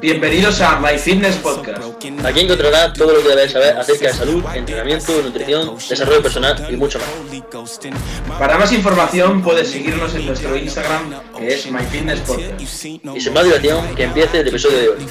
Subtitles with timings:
[0.00, 1.78] Bienvenidos a My Fitness Podcast.
[2.24, 6.76] Aquí encontrarás todo lo que debes saber acerca de salud, entrenamiento, nutrición, desarrollo personal y
[6.76, 7.80] mucho más.
[8.38, 12.60] Para más información puedes seguirnos en nuestro Instagram que es My Fitness Podcast.
[12.60, 15.06] Y sin más dilación, que empiece el episodio de hoy.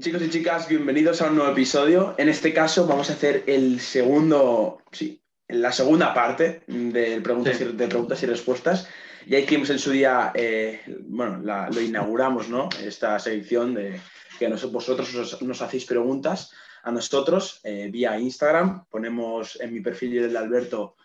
[0.00, 2.14] Chicos y chicas, bienvenidos a un nuevo episodio.
[2.18, 7.64] En este caso vamos a hacer el segundo, sí, la segunda parte de preguntas, y,
[7.64, 8.88] de preguntas y respuestas.
[9.26, 11.40] Ya hicimos en su día, eh, bueno,
[11.72, 12.68] lo inauguramos, ¿no?
[12.82, 13.98] Esta sección de
[14.38, 18.84] que vosotros os- nos, hacéis preguntas a nosotros eh, vía Instagram.
[18.90, 20.96] Ponemos en mi perfil y el de Alberto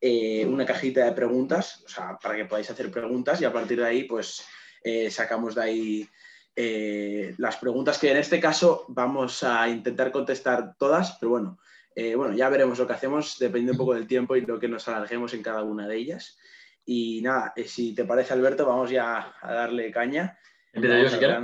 [0.00, 3.78] eh, una cajita de preguntas, o sea, para que podáis hacer preguntas y a partir
[3.78, 4.42] de ahí, pues,
[5.10, 6.08] sacamos de ahí
[7.38, 11.58] las preguntas que en este caso vamos a intentar contestar todas, pero bueno,
[12.16, 14.86] bueno, ya veremos lo que hacemos dependiendo un poco del tiempo y lo que nos
[14.86, 16.38] alarguemos en cada una de ellas.
[16.86, 20.38] Y nada, eh, si te parece, Alberto, vamos ya a darle caña.
[20.72, 21.36] Empiezo yo si quieres.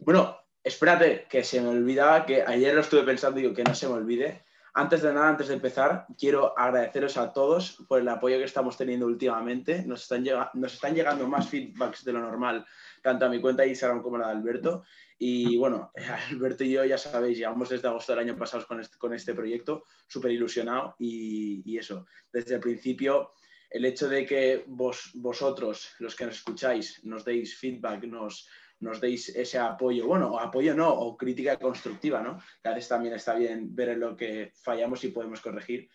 [0.00, 3.74] Bueno, espérate, que se me olvidaba, que ayer lo estuve pensando y digo que no
[3.74, 4.44] se me olvide.
[4.74, 8.78] Antes de nada, antes de empezar, quiero agradeceros a todos por el apoyo que estamos
[8.78, 9.82] teniendo últimamente.
[9.86, 12.64] Nos están, llega- nos están llegando más feedbacks de lo normal,
[13.02, 14.84] tanto a mi cuenta de Instagram como a la de Alberto.
[15.18, 15.92] Y bueno,
[16.30, 19.34] Alberto y yo, ya sabéis, llevamos desde agosto del año pasado con este, con este
[19.34, 20.96] proyecto, súper ilusionado.
[20.98, 23.32] Y, y eso, desde el principio,
[23.72, 28.46] el hecho de que vos, vosotros, los que nos escucháis, nos deis feedback, nos,
[28.80, 32.38] nos deis ese apoyo, bueno, o apoyo no, o crítica constructiva, ¿no?
[32.62, 35.88] Que a veces también está bien ver en lo que fallamos y podemos corregir.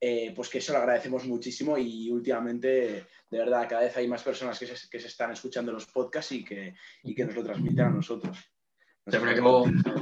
[0.00, 4.22] eh, pues que eso lo agradecemos muchísimo y últimamente, de verdad, cada vez hay más
[4.22, 7.44] personas que se, que se están escuchando los podcasts y que, y que nos lo
[7.44, 8.38] transmiten a nosotros.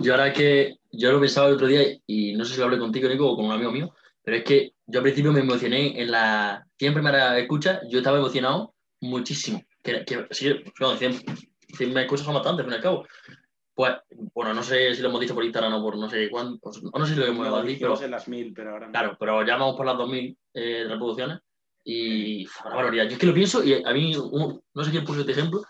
[0.01, 2.79] Yo ahora que yo lo pensaba el otro día y no sé si lo hablé
[2.79, 3.95] contigo, Nico, o con un amigo mío,
[4.29, 8.19] pero es que yo al principio me emocioné en la 100 primeras escuchas, yo estaba
[8.19, 9.63] emocionado muchísimo.
[9.83, 11.15] Que, que sí, bueno, 100,
[11.79, 13.07] 100 escuchas son bastantes, al fin y al cabo.
[13.73, 13.93] Pues,
[14.35, 16.99] bueno, no sé si lo hemos dicho por Instagram o por no sé cuánto, o
[16.99, 18.93] no sé si lo hemos No, dicho, pero en las mil, pero ahora no.
[18.93, 21.39] Claro, pero ya vamos por las 2.000 eh, reproducciones
[21.85, 23.05] y uf, una barbaridad.
[23.05, 25.63] Yo es que lo pienso y a mí, un- no sé quién puso este ejemplo,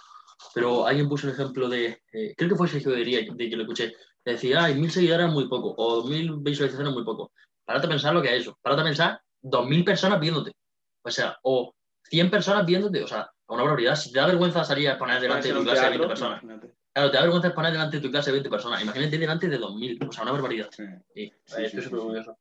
[0.52, 3.56] pero alguien puso un ejemplo de, eh, creo que fue Sergio de Día, de que
[3.56, 3.92] lo escuché,
[4.24, 7.30] que decía, ay, 1.000 seguidores es muy poco, o 2.000 visualizaciones es muy poco.
[7.68, 10.52] Párate a pensar lo que es eso, párate a pensar 2.000 personas viéndote,
[11.02, 11.74] o sea, o
[12.04, 13.94] 100 personas viéndote, o sea, una barbaridad.
[13.94, 16.42] Si te da vergüenza salir a exponer delante de tu clase de teatro, 20 personas.
[16.42, 16.74] imagínate.
[16.94, 18.82] Claro, te da vergüenza exponer delante de tu clase de 20 personas.
[18.82, 20.70] Imagínate delante de 2.000, o sea, una barbaridad.
[20.70, 20.84] Sí.
[21.14, 22.38] Sí, Sí, estoy súper orgulloso.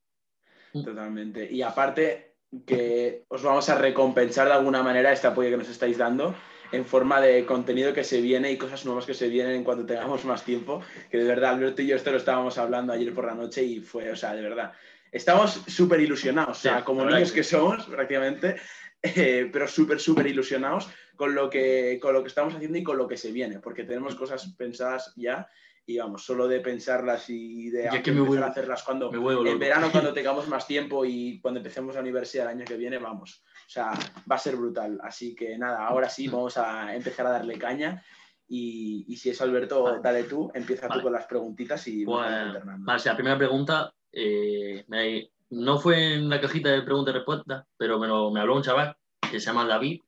[0.71, 1.51] Totalmente.
[1.51, 5.97] Y aparte que os vamos a recompensar de alguna manera este apoyo que nos estáis
[5.97, 6.35] dando
[6.71, 10.23] en forma de contenido que se viene y cosas nuevas que se vienen cuando tengamos
[10.23, 10.81] más tiempo.
[11.11, 13.81] Que de verdad, Alberto y yo esto lo estábamos hablando ayer por la noche y
[13.81, 14.71] fue, o sea, de verdad.
[15.11, 18.55] Estamos súper ilusionados, o sea, como niños que que somos prácticamente,
[19.01, 22.97] eh, pero súper, súper ilusionados con lo, que, con lo que estamos haciendo y con
[22.97, 25.47] lo que se viene, porque tenemos cosas pensadas ya
[25.89, 29.09] y vamos, solo de pensarlas y de que empezar vuelvo- a hacerlas cuando,
[29.45, 32.97] en verano, cuando tengamos más tiempo y cuando empecemos la universidad el año que viene,
[32.97, 33.41] vamos.
[33.65, 33.91] O sea,
[34.29, 34.99] va a ser brutal.
[35.01, 38.03] Así que nada, ahora sí, vamos a empezar a darle caña.
[38.49, 39.99] Y, y si es Alberto, Vale.
[40.03, 40.99] dale tú, empieza Vale.
[40.99, 42.85] tú con las preguntitas y vamos Pues, alternando.
[42.85, 47.17] vale, sí, la primera pregunta eh, me- no fue en la cajita de preguntas y
[47.17, 50.01] respuestas, pero me, lo- me habló un chaval que se llama David,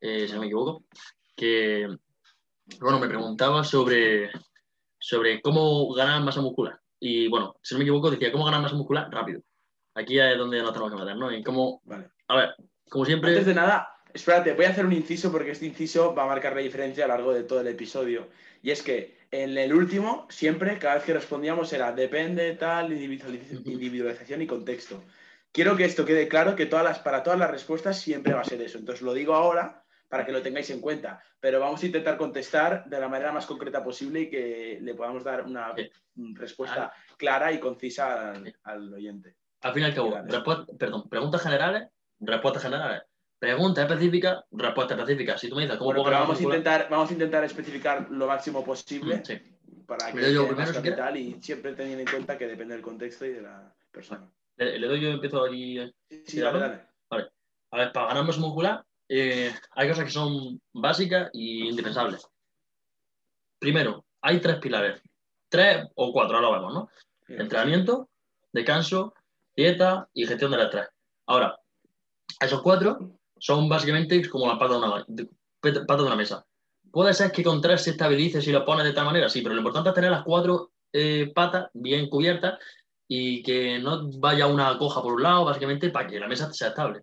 [0.00, 0.84] eh, si no me equivoco,
[1.34, 1.88] que
[2.80, 4.30] bueno, me preguntaba sobre,
[4.98, 6.78] sobre cómo ganar masa muscular.
[7.00, 9.40] Y bueno, si no me equivoco, decía cómo ganar masa muscular rápido.
[9.94, 11.32] Aquí es donde nos tenemos que meter, ¿no?
[11.32, 12.10] Y cómo, Vale.
[12.28, 12.54] a ver,
[12.90, 16.24] como siempre, Antes de nada, espérate, voy a hacer un inciso porque este inciso va
[16.24, 18.28] a marcar la diferencia a lo largo de todo el episodio.
[18.62, 24.42] Y es que en el último, siempre, cada vez que respondíamos era depende, tal, individualización
[24.42, 25.02] y contexto.
[25.52, 28.44] Quiero que esto quede claro que todas las, para todas las respuestas siempre va a
[28.44, 28.78] ser eso.
[28.78, 31.22] Entonces lo digo ahora para que lo tengáis en cuenta.
[31.40, 35.24] Pero vamos a intentar contestar de la manera más concreta posible y que le podamos
[35.24, 35.90] dar una Sí.
[36.34, 39.36] respuesta clara y concisa al, al oyente.
[39.60, 40.16] al fin y al cabo,
[40.78, 41.88] perdón, preguntas generales,
[42.20, 43.02] respuestas generales.
[43.38, 45.40] Preguntas específicas, respuestas específicas.
[45.40, 48.26] Si tú me dices cómo Bueno, puedo vamos a, intentar, vamos a intentar especificar lo
[48.26, 49.38] máximo posible Sí.
[49.86, 53.24] para que primero, más si capital y siempre teniendo en cuenta que depende del contexto
[53.26, 54.28] y de la persona.
[54.56, 55.78] Le, le doy yo empiezo allí.
[55.78, 55.92] eh.
[56.26, 56.82] Sí, dale, dale.
[57.70, 62.26] A ver, para ganar masa muscular eh, hay cosas que son básicas y indispensables.
[63.58, 65.00] Primero, hay tres pilares.
[65.48, 66.90] Tres o cuatro, ahora lo vemos, ¿no?
[67.28, 68.10] Entrenamiento,
[68.52, 69.14] descanso,
[69.56, 70.88] dieta y gestión del estrés.
[71.26, 71.58] Ahora,
[72.40, 75.06] esos cuatro son básicamente como la pata de una,
[75.86, 76.44] pata de una mesa.
[76.90, 79.60] Puede ser que con se estabilice si lo pones de tal manera, sí, pero lo
[79.60, 82.58] importante es tener las cuatro eh, patas bien cubiertas
[83.06, 86.68] y que no vaya una coja por un lado, básicamente, para que la mesa sea
[86.68, 87.02] estable.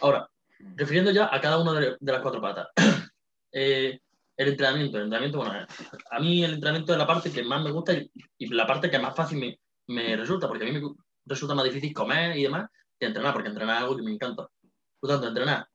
[0.00, 0.28] Ahora,
[0.76, 2.68] refiriendo ya a cada una de, las cuatro patas.
[3.58, 4.00] Eh,
[4.36, 5.66] el entrenamiento, el entrenamiento, bueno,
[6.10, 8.98] a mí el entrenamiento es la parte que más me gusta y, la parte que
[8.98, 12.68] más fácil me, me, resulta, porque a mí me resulta más difícil comer y demás
[12.98, 14.46] que entrenar, porque entrenar es algo que me encanta.
[15.06, 15.68] Tanto, entrenar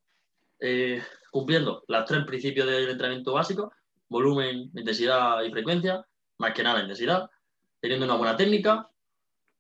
[0.62, 1.02] eh,
[1.32, 3.74] cumpliendo los tres principios del entrenamiento básico,
[4.08, 6.06] volumen, intensidad y frecuencia,
[6.38, 7.30] más que nada intensidad,
[7.80, 8.88] teniendo una buena técnica,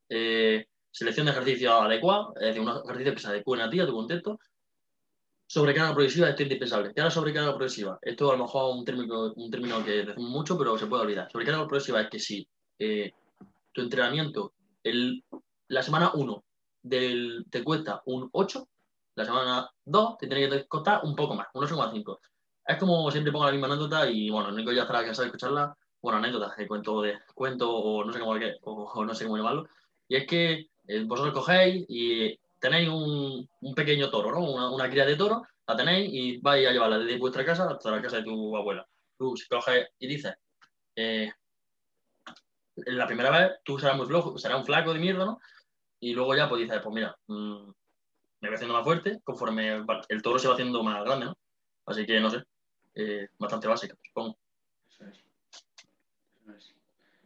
[0.07, 3.87] eh, selección de ejercicios adecuados, es decir, unos ejercicios que se adecúen a ti, a
[3.87, 4.39] tu contexto.
[5.47, 6.93] Sobrecarga progresiva, esto es indispensable.
[6.93, 7.97] ¿Qué es la sobrecarga progresiva?
[8.01, 11.03] Esto a lo mejor es un término, un término que decimos mucho, pero se puede
[11.03, 11.29] olvidar.
[11.31, 12.47] Sobrecarga progresiva es que si
[12.79, 13.11] eh,
[13.73, 14.53] tu entrenamiento
[14.83, 15.23] el,
[15.67, 16.43] la semana 1
[16.83, 18.67] te cuesta un 8,
[19.15, 22.19] la semana 2 te tiene que costar un poco más, un 8,5.
[22.65, 25.75] Es como siempre pongo la misma anécdota y bueno, Nico ya estará cansado de escucharla.
[26.01, 29.67] Bueno, anécdota, de cuento, de, cuento o no sé cómo, o, no sé cómo llamarlo.
[30.07, 34.73] Y es que eh, vosotros cogéis y tenéis un, un pequeño toro, ¿no?
[34.73, 38.01] Una, cría de toro, la tenéis y vais a llevarla desde vuestra casa hasta la
[38.01, 38.87] casa de tu abuela.
[39.17, 40.33] Tú si coges y dices,
[40.95, 41.31] eh,
[42.75, 45.39] la primera vez tú serás muy flojo, serás un flaco de mierda, ¿no?
[45.99, 47.71] Y luego ya pues dices, pues mira, mm,
[48.41, 51.37] me voy haciendo más fuerte conforme el toro se va haciendo más grande, ¿no?
[51.85, 52.43] Así que no sé,
[52.95, 54.37] eh, bastante básica, supongo.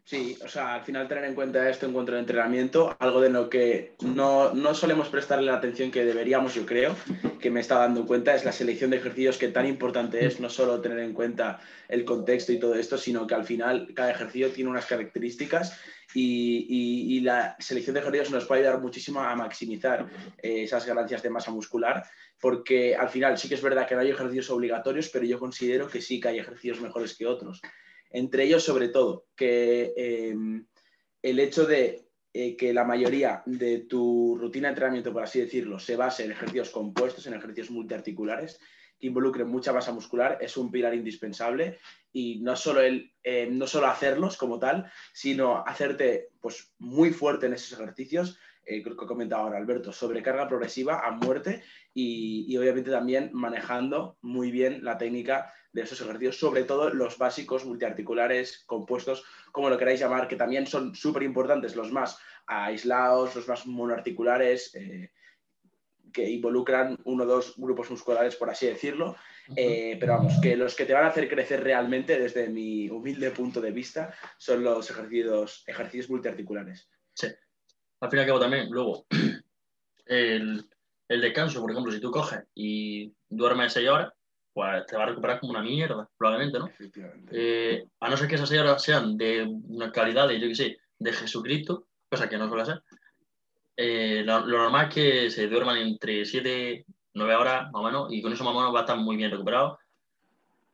[0.07, 3.31] Sí, o sea, al final tener en cuenta esto en cuanto al entrenamiento, algo de
[3.31, 6.95] lo que no, no, solemos prestarle la atención que deberíamos, yo creo,
[7.39, 10.47] que me está dando cuenta, es la selección de ejercicios que tan importante es no
[10.51, 14.51] solo tener en cuenta el contexto y todo esto, sino que al final cada ejercicio
[14.51, 15.75] tiene unas características
[16.13, 16.67] y,
[17.17, 20.07] y, la selección de ejercicios nos puede ayudar muchísimo a maximizar
[20.37, 22.03] eh, esas ganancias de masa muscular,
[22.39, 25.87] porque al final sí que es verdad que no hay ejercicios obligatorios, pero yo considero
[25.87, 27.59] que sí que hay ejercicios mejores que otros.
[28.09, 30.65] Entre ellos, sobre todo, que em,
[31.21, 35.79] el hecho de eh, que la mayoría de tu rutina de entrenamiento, por así decirlo,
[35.79, 38.59] se base en ejercicios compuestos, en ejercicios multiarticulares,
[38.99, 41.79] que involucren mucha masa muscular, es un pilar indispensable.
[42.11, 47.45] Y no solo, el, eh, no solo hacerlos como tal, sino hacerte pues, muy fuerte
[47.45, 51.63] en esos ejercicios, eh, creo que ha comentado ahora Alberto, sobrecarga progresiva a muerte
[51.93, 57.17] y, y, obviamente también manejando muy bien la técnica de esos ejercicios, sobre todo los
[57.17, 62.17] básicos multiarticulares, compuestos, como lo queráis llamar, que también son súper importantes, los más
[62.47, 65.11] aislados, los más monoarticulares, eh,
[66.13, 69.17] que involucran uno o dos grupos musculares, por así decirlo.
[69.53, 73.31] Eh, pero vamos, que los que te van a hacer crecer realmente, desde mi humilde
[73.31, 76.89] punto de vista, son los ejercicios, ejercicios multiarticulares.
[77.13, 77.27] Sí.
[77.99, 79.05] Al fin y al cabo también, luego,
[80.05, 80.69] el,
[81.09, 84.13] el descanso, por ejemplo, si tú coges y duermes seis horas,
[84.55, 86.69] pues te va a recuperar como una mierda, probablemente, ¿no?
[87.29, 90.77] Eh, a no ser que esas horas sean de una calidad de, yo qué sé,
[90.97, 92.81] de Jesucristo, cosa que no suele ser,
[93.75, 96.85] eh, lo, normal es que se duerman entre 7,
[97.15, 99.17] 9 horas, más o menos, y con eso más o menos va a estar muy
[99.17, 99.77] bien recuperado.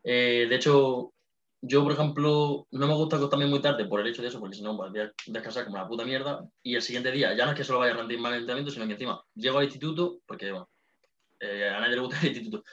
[0.04, 1.12] Eh, de hecho,
[1.62, 4.58] yo, por ejemplo, no me gusta acostarme muy tarde por el hecho de eso, porque
[4.58, 7.46] si no, pues voy a descansar como la puta mierda, y el siguiente día, ya
[7.46, 9.64] no es que solo vaya a rendir mal el entrenamiento, sino que encima llego al
[9.64, 10.70] instituto, porque, bueno,
[11.42, 12.64] a nadie le gusta el instituto,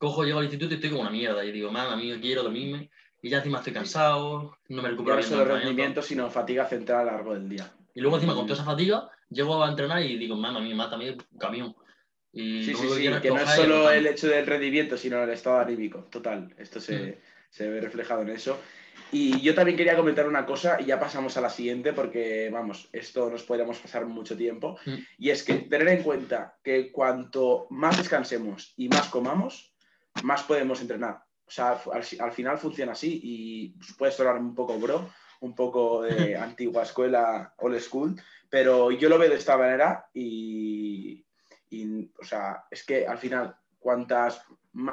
[0.00, 1.44] cojo, llego al instituto y estoy como una mierda.
[1.44, 2.90] Y digo, mamá, amigo, quiero dormirme.
[3.22, 5.30] Y ya encima estoy cansado, no me recupero bien.
[5.30, 7.70] No solo rendimiento, sino fatiga central a lo largo del día.
[7.94, 10.74] Y luego encima con toda esa fatiga, llego a entrenar y digo, mamá, a mí
[10.74, 11.76] mata a mí el camión.
[12.32, 15.58] Y sí, sí, sí, que, no es solo el hecho del rendimiento, sino el estado
[15.58, 16.54] anímico, total.
[16.56, 17.14] Esto se, mm.
[17.50, 18.58] se ve reflejado en eso.
[19.12, 22.88] Y yo también quería comentar una cosa y ya pasamos a la siguiente porque, vamos,
[22.92, 24.78] esto nos podríamos pasar mucho tiempo.
[24.86, 24.94] Mm.
[25.18, 29.69] Y es que tener en cuenta que cuanto más descansemos y más comamos,
[30.22, 31.22] más podemos entrenar.
[31.46, 35.10] O sea, al, final funciona así y puede sonar un poco bro,
[35.40, 41.24] un poco de antigua escuela, old school, pero yo lo veo de esta manera y,
[42.20, 44.44] o sea, es que al final, cuantas,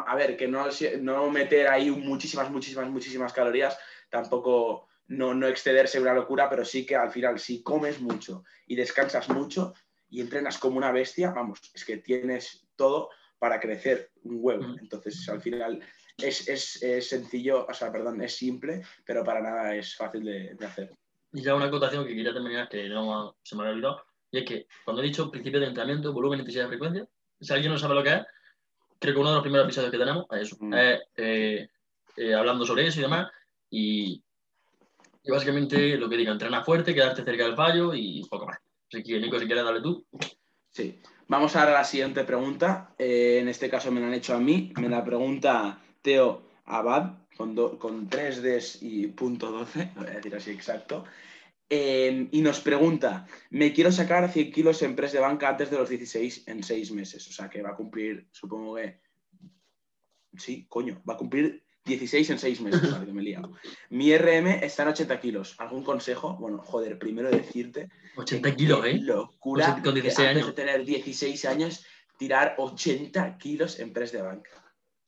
[0.07, 0.65] a ver, que no,
[1.01, 3.77] no meter ahí muchísimas, muchísimas, muchísimas calorías,
[4.09, 8.75] tampoco no, no excederse una locura, pero sí que al final, si comes mucho y
[8.75, 9.73] descansas mucho
[10.09, 14.75] y entrenas como una bestia, vamos, es que tienes todo para crecer un huevo.
[14.79, 15.81] Entonces, al final
[16.17, 20.95] es, es, sencillo, o sea, perdón, es simple, pero para nada es fácil de, hacer.
[21.33, 24.45] Y ya una acotación que quería terminar, que no se me había olvidado, y es
[24.45, 27.07] que cuando he dicho principio de entrenamiento, volumen, intensidad y frecuencia,
[27.39, 28.21] si alguien no sabe lo que es,
[28.99, 30.73] creo que uno de los primeros episodios que tenemos es eso, mm.
[30.73, 31.69] es eh,
[32.17, 33.31] eh, hablando sobre eso y demás,
[33.69, 34.23] y,
[35.23, 38.57] y, básicamente lo que diga, entrenar fuerte, quedarte cerca del fallo y poco más.
[38.91, 40.05] Así que, Nico, si quieres darle tú.
[40.71, 40.99] Sí.
[41.29, 42.93] Vamos a la siguiente pregunta.
[42.97, 44.71] Eh, en este caso me la han hecho a mí.
[44.79, 50.35] Me la pregunta Teo Abad con, con 3 Ds y punto 12, voy a decir
[50.35, 51.03] así exacto.
[51.69, 55.77] Eh, y nos pregunta, me quiero sacar 100 kilos en press de banca antes de
[55.77, 57.27] los 16 en 6 meses.
[57.27, 59.01] O sea, que va a cumplir, supongo que...
[60.37, 63.53] Sí, coño, va a cumplir 16 en 6 meses, vale, que me he liado.
[63.89, 65.55] Mi RM está en 80 kilos.
[65.57, 66.35] ¿Algún consejo?
[66.35, 67.89] Bueno, joder, primero decirte...
[68.17, 68.99] 80 kilos, ¿eh?
[69.01, 70.47] locura Con 16 que antes años.
[70.47, 71.85] de tener 16 años
[72.17, 74.51] tirar 80 kilos en press de banca.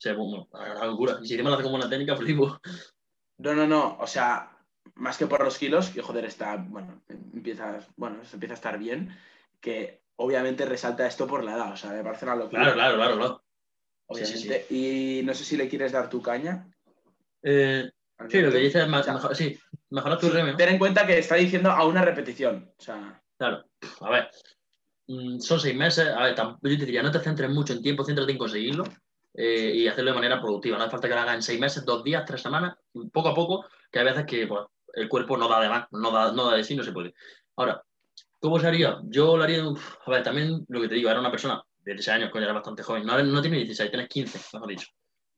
[0.00, 1.18] sea, bueno, una locura.
[1.22, 2.58] Si lo hace como una técnica, flipo.
[3.38, 3.98] No, no, no.
[4.00, 4.56] O sea,
[4.94, 7.02] más que por los kilos, que joder, está, bueno,
[7.34, 9.14] empieza, bueno, se empieza a estar bien,
[9.60, 11.72] que obviamente resalta esto por la edad.
[11.72, 12.62] O sea, me parece una locura.
[12.62, 13.39] Claro, claro, claro, claro.
[14.12, 14.74] Sí, sí, Obviamente.
[14.74, 16.66] Y no sé si le quieres dar tu caña.
[17.42, 17.88] Eh,
[18.28, 19.58] sí, lo que dices es más, O sea, mejor, sí,
[19.90, 20.56] mejorar tu ¿no?
[20.56, 22.72] Ten en cuenta que está diciendo a una repetición.
[22.78, 23.64] O sea, Claro,
[24.02, 24.30] a ver,
[25.06, 28.04] mm, son seis meses, a ver, yo te diría, no te centres mucho en tiempo,
[28.04, 28.84] céntrate en conseguirlo
[29.32, 30.76] eh, y hacerlo de manera productiva.
[30.76, 32.76] No hace falta que lo hagas en seis meses, dos días, tres semanas,
[33.10, 36.10] poco a poco, que hay veces que pues, el cuerpo no da de más, no
[36.10, 37.14] da, no da de sí, no se puede.
[37.56, 37.82] Ahora,
[38.40, 39.00] ¿cómo se haría?
[39.04, 42.16] Yo lo haría, uf, a ver, también lo que te digo, era una persona 16
[42.16, 44.86] años, coño, era bastante joven, no, no tiene 16, tienes 15, mejor dicho.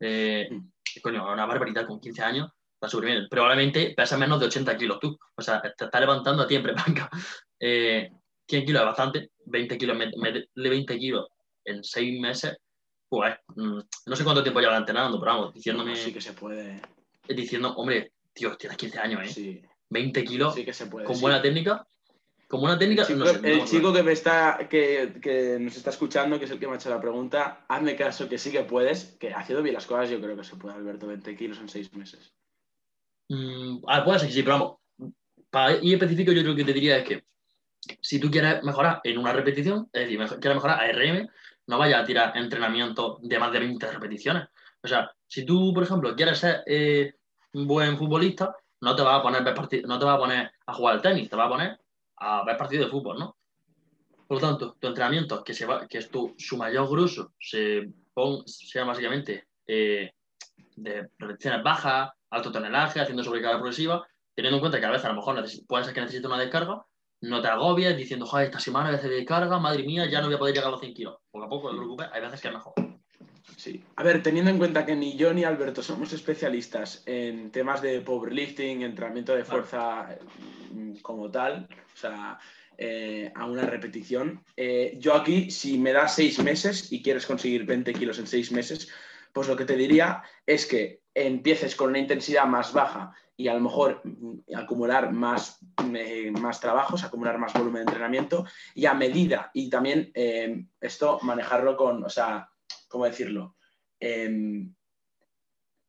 [0.01, 0.49] Eh,
[1.03, 2.51] coño, una barbaridad con 15 años,
[2.89, 3.27] súper bien.
[3.31, 6.63] Probablemente pesas menos de 80 kilos tú, o sea, te estás levantando a ti en
[6.63, 7.09] prepanca.
[7.65, 8.11] Eh,
[8.49, 11.29] 100 kilos es bastante, 20 kilos, met- meterle 20 kilos
[11.65, 12.57] en 6 meses,
[13.09, 16.83] pues mm, no sé cuánto tiempo llevan entrenando, pero vamos, diciéndome, sí que se puede.
[17.29, 19.29] diciendo, hombre, tío, tienes 15 años, ¿eh?
[19.33, 21.07] Sí, 20 kilos sí que se puede.
[21.07, 21.21] con sí.
[21.23, 21.87] buena técnica,
[22.53, 25.57] con buena técnica, El chico, no sé, el no, chico que me está, que, que
[25.59, 28.37] nos está escuchando, que es el que me ha hecho la pregunta, hazme caso que
[28.37, 31.35] sí que puedes, que haciendo bien las cosas yo creo que se puede, Alberto, 20
[31.35, 32.35] kilos en 6 meses.
[33.31, 34.59] Mm, ah, puede ser que sí, pero
[34.99, 35.15] vamos,
[35.49, 37.25] para ir específico yo creo que te diría es que
[38.03, 41.31] si tú quieres mejorar en una repetición, es decir, mejor- quieres mejorar a RM,
[41.69, 44.49] no vayas a tirar entrenamiento de más de 20 repeticiones.
[44.83, 47.15] O sea, si tú, por ejemplo, quieres ser eh,
[47.55, 50.97] un buen futbolista, no te vas a poner no te vas a poner a jugar
[50.97, 51.81] al tenis, te vas a poner
[52.23, 53.37] a ver partidos de fútbol, ¿no?
[54.27, 57.91] Por lo tanto, tu entrenamiento, que, se va, que es tu, su mayor grueso, se
[58.15, 60.13] pon, sea básicamente eh,
[60.77, 65.09] de repeticiones bajas, alto tonelaje, haciendo sobrecarga progresiva, teniendo en cuenta que a veces a
[65.09, 66.87] lo mejor puede ser que necesites una descarga,
[67.23, 70.27] no te agobies diciendo, joder, esta semana voy a hacer descarga, madre mía, ya no
[70.27, 71.17] voy a poder llegar a los 100 kilos.
[71.31, 72.75] Poco a poco, no te preocupes, hay veces que es mejor.
[73.57, 73.83] Sí.
[73.97, 78.01] A ver, teniendo en cuenta que ni yo ni Alberto somos especialistas en temas de
[78.01, 80.17] powerlifting, entrenamiento de fuerza
[80.73, 82.39] mm, como tal, o sea,
[82.79, 87.65] eh, a una repetición, eh, yo aquí, si me das seis meses y quieres conseguir
[87.65, 88.89] 20 kilos en seis meses,
[89.33, 93.55] pues lo que te diría es que empieces con una intensidad más baja y a
[93.55, 95.59] lo mejor mm, acumular más,
[95.95, 100.13] eh, más trabajos, acumular más volumen de entrenamiento y a medida, y también
[100.81, 102.49] esto manejarlo con, o sea,
[102.93, 103.57] ¿cómo decirlo?
[103.99, 104.75] Em,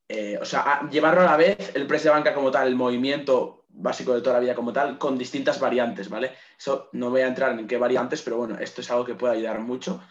[0.08, 3.66] eh, o sea, llevarlo a la vez, el press de banca como tal, el movimiento
[3.70, 6.32] básico de toda la vida como tal, con distintas variantes, ¿vale?
[6.58, 9.36] Eso no voy a entrar en qué variantes, pero bueno, esto es algo que puede
[9.36, 10.02] ayudar mucho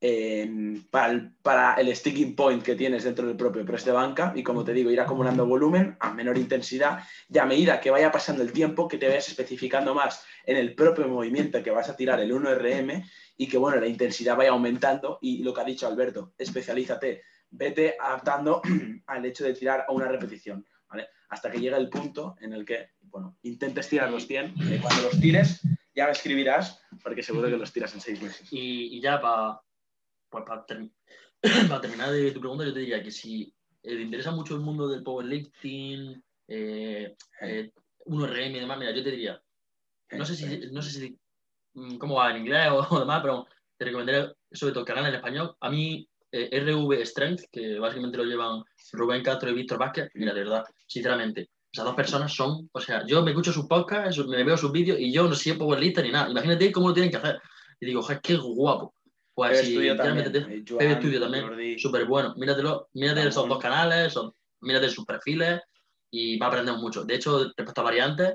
[0.00, 4.32] em, para, el, para el sticking point que tienes dentro del propio press de banca
[4.34, 8.12] y como te digo, ir acumulando volumen a menor intensidad y a medida que vaya
[8.12, 11.96] pasando el tiempo, que te vayas especificando más en el propio movimiento que vas a
[11.96, 13.04] tirar el 1RM
[13.36, 17.96] y que bueno, la intensidad vaya aumentando y lo que ha dicho Alberto, especialízate, vete
[17.98, 18.62] adaptando
[19.06, 21.08] al hecho de tirar a una repetición, ¿vale?
[21.28, 25.02] Hasta que llegue el punto en el que, bueno, intentes tirar los 100, y cuando
[25.02, 25.60] los tires
[25.94, 28.52] ya me escribirás, porque seguro que los tiras en seis meses.
[28.52, 29.60] Y, y ya para
[30.28, 30.44] pues
[31.68, 34.60] para terminar de tu pregunta, yo te diría que si eh, te interesa mucho el
[34.60, 37.72] mundo del powerlifting, eh, eh,
[38.06, 39.40] 1RM y demás, mira, yo te diría,
[40.12, 41.18] no sé si, no sé si
[41.74, 45.06] mm, cómo va en inglés o, o demás, pero te recomendaría sobre todo el canal
[45.06, 45.56] en español.
[45.60, 50.34] A mí, eh, RV Strength, que básicamente lo llevan Rubén Castro y Víctor Vázquez, mira,
[50.34, 54.42] de verdad, sinceramente, esas dos personas son, o sea, yo me escucho sus podcasts, me
[54.42, 56.30] veo sus vídeos y yo no soy powerlifter ni nada.
[56.30, 57.40] Imagínate cómo lo tienen que hacer.
[57.80, 58.94] Y digo, joder, qué guapo.
[59.46, 62.34] Pues si Estudio también, eh, Joan, Estudio también, súper bueno.
[62.36, 64.12] Míratelo, mírate esos dos canales,
[64.62, 65.60] mírate sus perfiles
[66.10, 67.04] y va a aprender mucho.
[67.04, 68.34] De hecho, respecto a variantes,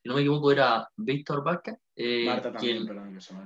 [0.00, 1.74] si no me equivoco, era Víctor Vázquez.
[1.96, 3.44] eh, Marta también, quien- perdón, que se me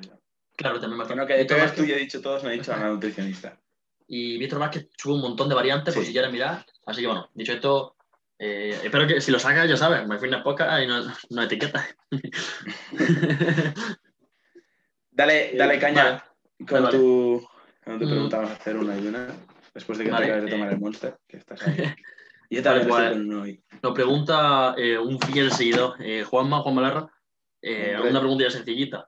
[0.56, 1.14] claro, también Marta.
[1.14, 3.58] Bueno, que Víctor Pepe Vázquez- Estudio he dicho todos, no he dicho a la nutricionista.
[4.06, 6.08] y Víctor Vázquez sube un montón de variantes, por Sí.
[6.08, 6.66] si quieres mirar.
[6.84, 7.96] Así que bueno, dicho esto,
[8.38, 11.86] eh, espero que si lo sacas, ya sabes, me fitness podcast y no, no etiquetas.
[15.10, 16.22] Dale, dale Eh, caña vale.
[16.66, 17.46] Con, Vale, tu,
[17.84, 18.08] con tu Mm.
[18.10, 18.36] pregunta.
[18.38, 19.28] Vamos a hacer una y una.
[19.74, 20.58] Después de que Vale, te acabes de eh.
[20.58, 21.76] tomar el monster, que estás ahí.
[22.50, 23.62] Y yo Vale, también pues, estoy con uno hoy.
[23.82, 27.06] Nos pregunta eh, un fiel seguidor, eh, Juanma, Juan Malarra,
[27.60, 29.06] eh, una pregunta ya sencillita.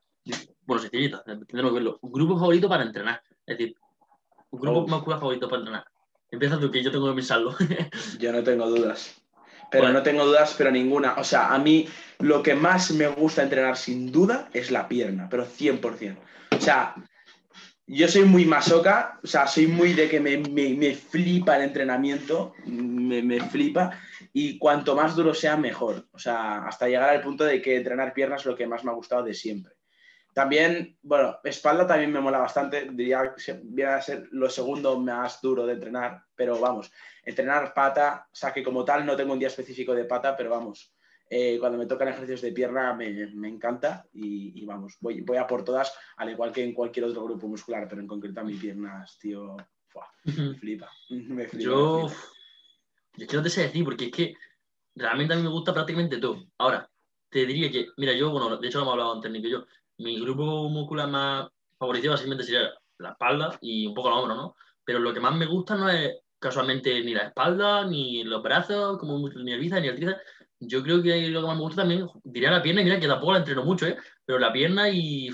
[0.66, 1.98] Bueno, sencillita, tendremos que verlo.
[2.02, 3.22] Un grupo favorito para entrenar.
[3.46, 3.74] Es decir,
[4.50, 4.86] un grupo Oh.
[4.86, 5.84] muscular favorito para entrenar.
[6.30, 7.56] Empieza tú, que yo tengo que pensarlo.
[8.20, 9.20] Yo no tengo dudas.
[9.70, 11.14] pero no tengo dudas, pero ninguna.
[11.14, 11.88] O sea, a mí
[12.18, 16.18] lo que más me gusta entrenar sin duda es la pierna, pero 100%.
[16.56, 16.94] O sea,
[17.92, 21.62] yo soy muy masoca, o sea, soy muy de que me, me- me flipa el
[21.62, 23.90] entrenamiento, me, me flipa,
[24.32, 26.06] y cuanto más duro sea, mejor.
[26.12, 28.90] O sea, hasta llegar al punto de que entrenar piernas es lo que más me
[28.90, 29.74] ha gustado de siempre.
[30.32, 35.40] También, bueno, espalda también me mola bastante, diría que viene a ser lo segundo más
[35.42, 36.92] duro de entrenar, pero vamos,
[37.24, 40.50] entrenar pata, o sea que como tal no tengo un día específico de pata, pero
[40.50, 40.94] vamos,
[41.32, 45.36] eh, cuando me tocan ejercicios de pierna me, me encanta y, y vamos, voy, voy
[45.36, 48.44] a por todas, al igual que en cualquier otro grupo muscular, pero en concreto a
[48.44, 49.56] mis piernas, tío,
[49.86, 50.12] ¡fua!
[50.24, 51.64] me flipa, me flipa.
[51.64, 52.24] Yo, me flipa.
[53.16, 54.34] yo es que no te sé decir, porque es que
[54.96, 56.44] realmente a mí me gusta prácticamente todo.
[56.58, 56.90] Ahora,
[57.28, 59.64] te diría que, mira, yo, bueno, de hecho lo hemos hablado antes, Nick y yo,
[59.98, 64.56] mi grupo muscular más favorito básicamente sería la espalda y un poco el hombro, ¿no?
[64.84, 68.98] Pero lo que más me gusta no es casualmente ni la espalda, ni los brazos,
[68.98, 70.20] como ni el bíceps, ni el tríceps.
[70.60, 73.08] Yo creo que lo que más me gusta también, diría la pierna, y mira que
[73.08, 73.96] tampoco la entreno mucho, ¿eh?
[74.24, 75.30] Pero la pierna y...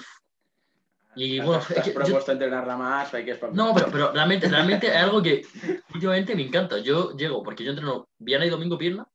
[1.18, 4.48] Y bueno, es has que yo- propuesto entrenarla más, hay que no, pero, pero realmente,
[4.48, 5.46] realmente es algo que
[5.94, 6.78] últimamente me encanta.
[6.78, 9.06] Yo llego, porque yo entreno viernes y domingo pierna,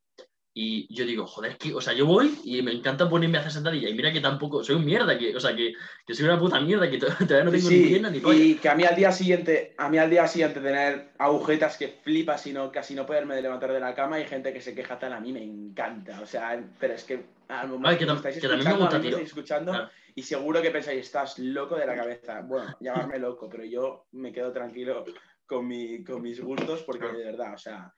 [0.53, 3.53] y yo digo, joder, que, o sea, yo voy y me encanta ponerme a hacer
[3.53, 3.87] sentadilla.
[3.87, 5.73] Y mira que tampoco, soy un mierda, que, o sea, que,
[6.05, 8.43] que soy una puta mierda, que to- todavía no tengo Sí, ni pierna ni polla.
[8.43, 11.87] y que a mí al día siguiente, a mí al día siguiente tener agujetas que
[11.87, 14.99] flipas y no, casi no poderme levantar de la cama y gente que se queja
[14.99, 16.19] tal, a mí me encanta.
[16.21, 18.99] O sea, pero es que al momento Ay, que que, estáis que también me gusta,
[18.99, 19.09] tío.
[19.11, 19.89] estáis escuchando Claro.
[20.15, 22.41] y seguro que pensáis, estás loco de la cabeza.
[22.41, 25.05] Bueno, llamarme loco, pero yo me quedo tranquilo
[25.45, 27.17] con, mi, con mis gustos porque Claro.
[27.17, 27.93] de verdad, o sea,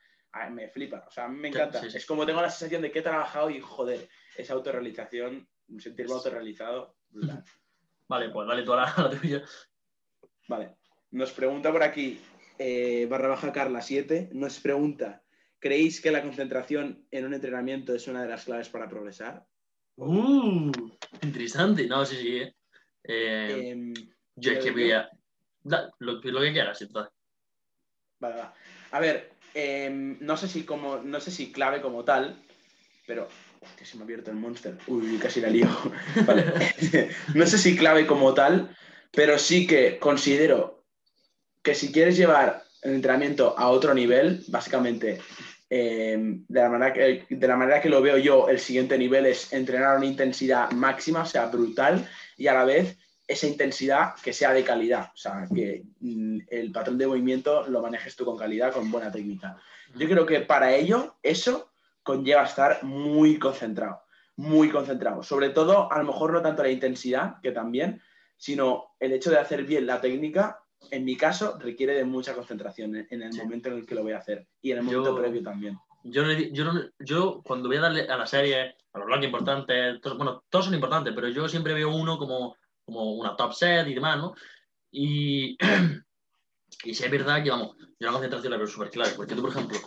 [0.51, 1.05] me flipa.
[1.07, 1.79] O sea, a mí me encanta.
[1.81, 1.97] sí, sí.
[1.97, 5.47] Es como tengo la sensación de que he trabajado y joder, esa autorrealización,
[5.79, 6.95] sentirme autorrealizado.
[8.07, 9.43] Vale, pues dale tú a la, a la tuya.
[10.47, 10.75] Vale.
[11.11, 12.19] Nos pregunta por aquí,
[12.59, 15.23] eh, barra baja Carla 7, nos pregunta,
[15.59, 19.45] ¿creéis que la concentración en un entrenamiento es una de las claves para progresar?
[19.95, 20.71] Uh,
[21.21, 21.87] interesante.
[21.87, 22.37] No, sí, sí.
[22.39, 22.55] eh.
[23.03, 23.93] Eh, Em,
[24.35, 25.09] yo es que voy a...
[25.61, 27.13] da, lo, lo que quieras, entonces.
[28.19, 28.53] vale, va.
[28.91, 32.35] A ver, em, no, sé si como, no sé si clave como tal,
[33.07, 33.27] pero...
[33.61, 34.77] Hostia, se me ha abierto el monster.
[34.87, 35.67] Uy, casi la lío.
[37.33, 38.75] No sé si clave como tal,
[39.11, 40.83] pero sí que considero
[41.61, 45.19] que si quieres llevar el entrenamiento a otro nivel, básicamente,
[45.69, 49.25] eh, de, la manera que, de la manera que lo veo yo, el siguiente nivel
[49.25, 54.15] es entrenar a una intensidad máxima, o sea, brutal, y a la vez esa intensidad
[54.21, 55.83] que sea de calidad, o sea, que
[56.49, 59.57] el patrón de movimiento lo manejes tú con calidad, con buena técnica.
[59.95, 61.71] Yo creo que para ello, eso
[62.03, 64.01] conlleva estar muy concentrado,
[64.35, 65.23] muy concentrado.
[65.23, 68.01] Sobre todo, a lo mejor no tanto la intensidad, que también,
[68.35, 70.59] sino el hecho de hacer bien la técnica,
[70.91, 73.39] en mi caso, requiere de mucha concentración en, el Sí.
[73.41, 75.77] momento en el que lo voy a hacer y en el Yo- momento previo también.
[76.99, 80.65] Yo, cuando voy a darle a la serie, a los bloques importantes, todos- bueno, todos
[80.65, 84.33] son importantes, pero yo siempre veo uno como, como una top set y demás, ¿no?
[84.91, 85.57] Y,
[86.83, 89.41] y si es verdad que, vamos, yo la concentración la veo súper clara, porque tú,
[89.41, 89.77] por ejemplo,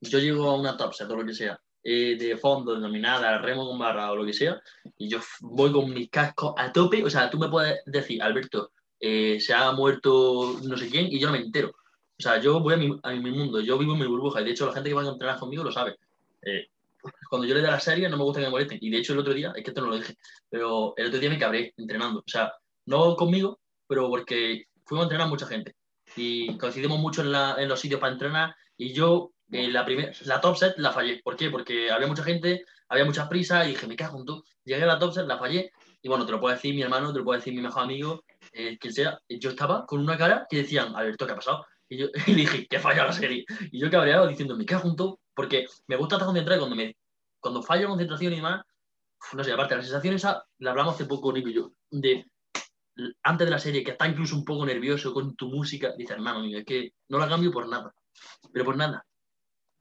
[0.00, 3.66] yo llego a una top set o lo que sea, eh, de fondo, denominada, remo
[3.66, 4.60] con barra o lo que sea,
[4.96, 8.72] y yo voy con mis cascos a tope, o sea, tú me puedes decir, Alberto,
[8.98, 11.74] eh, se ha muerto no sé quién y yo no me entero.
[12.18, 14.44] O sea, yo voy a mi, a mi mundo, yo vivo en mi burbuja y
[14.44, 15.96] de hecho la gente que va a entrenar conmigo lo sabe.
[16.42, 16.70] Eh,
[17.28, 18.78] cuando yo le doy la serie no me gusta que me molesten.
[18.80, 20.14] Y de hecho el otro día, es que esto no lo dije,
[20.48, 22.20] pero el otro día me cabré entrenando.
[22.20, 22.52] O sea,
[22.86, 25.74] no conmigo, pero porque fuimos a entrenar mucha gente.
[26.16, 30.14] Y coincidimos mucho en, la- en los sitios para entrenar y yo eh, la, primer,
[30.26, 31.20] la top set la fallé.
[31.22, 31.50] ¿Por qué?
[31.50, 34.44] Porque había mucha gente, había muchas prisas y dije, me cago en tú.
[34.64, 35.70] Llegué a la top set, la fallé
[36.02, 38.22] y bueno, te lo puede decir mi hermano, te lo puede decir mi mejor amigo,
[38.52, 39.18] eh, quien sea.
[39.28, 41.66] Yo estaba con una cara que decían, Alberto, ¿qué ha pasado?
[41.88, 43.44] Y yo y dije, que falla la serie.
[43.70, 46.96] Y yo cabreado diciendo, me cago junto, porque me gusta estar concentrado y cuando, me,
[47.40, 48.64] cuando fallo concentración y demás,
[49.32, 52.26] no sé, aparte, la sensación esa, la hablamos hace poco, Nico y yo, de
[53.22, 56.40] antes de la serie, que está incluso un poco nervioso con tu música, dice, hermano
[56.40, 57.94] mío, es que no la cambio por nada,
[58.52, 59.04] pero por nada.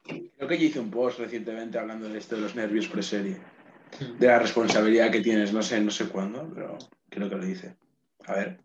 [0.03, 3.39] Creo que yo hice un post recientemente hablando de esto de los nervios pre-serie,
[4.19, 6.77] de la responsabilidad que tienes, no sé, no sé cuándo, pero
[7.09, 7.77] creo que lo hice.
[8.27, 8.64] A ver.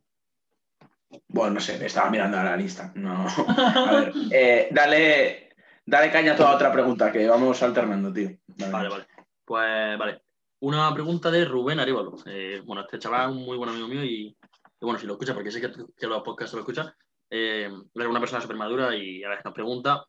[1.29, 2.93] Bueno, no sé, estaba mirando a la lista.
[2.95, 3.27] No.
[3.49, 5.51] A ver, eh, dale,
[5.85, 8.31] dale caña a toda otra pregunta, que vamos alternando, tío.
[8.47, 8.73] Dale.
[8.73, 9.07] Vale, vale.
[9.45, 10.23] Pues vale.
[10.61, 12.17] Una pregunta de Rubén Arévalo.
[12.27, 14.37] Eh, bueno, este chaval es un muy buen amigo mío y, y
[14.85, 16.93] bueno, si lo escucha, porque sé que, que los podcasts lo escuchan,
[17.31, 20.05] eh, es una persona súper madura y a veces nos pregunta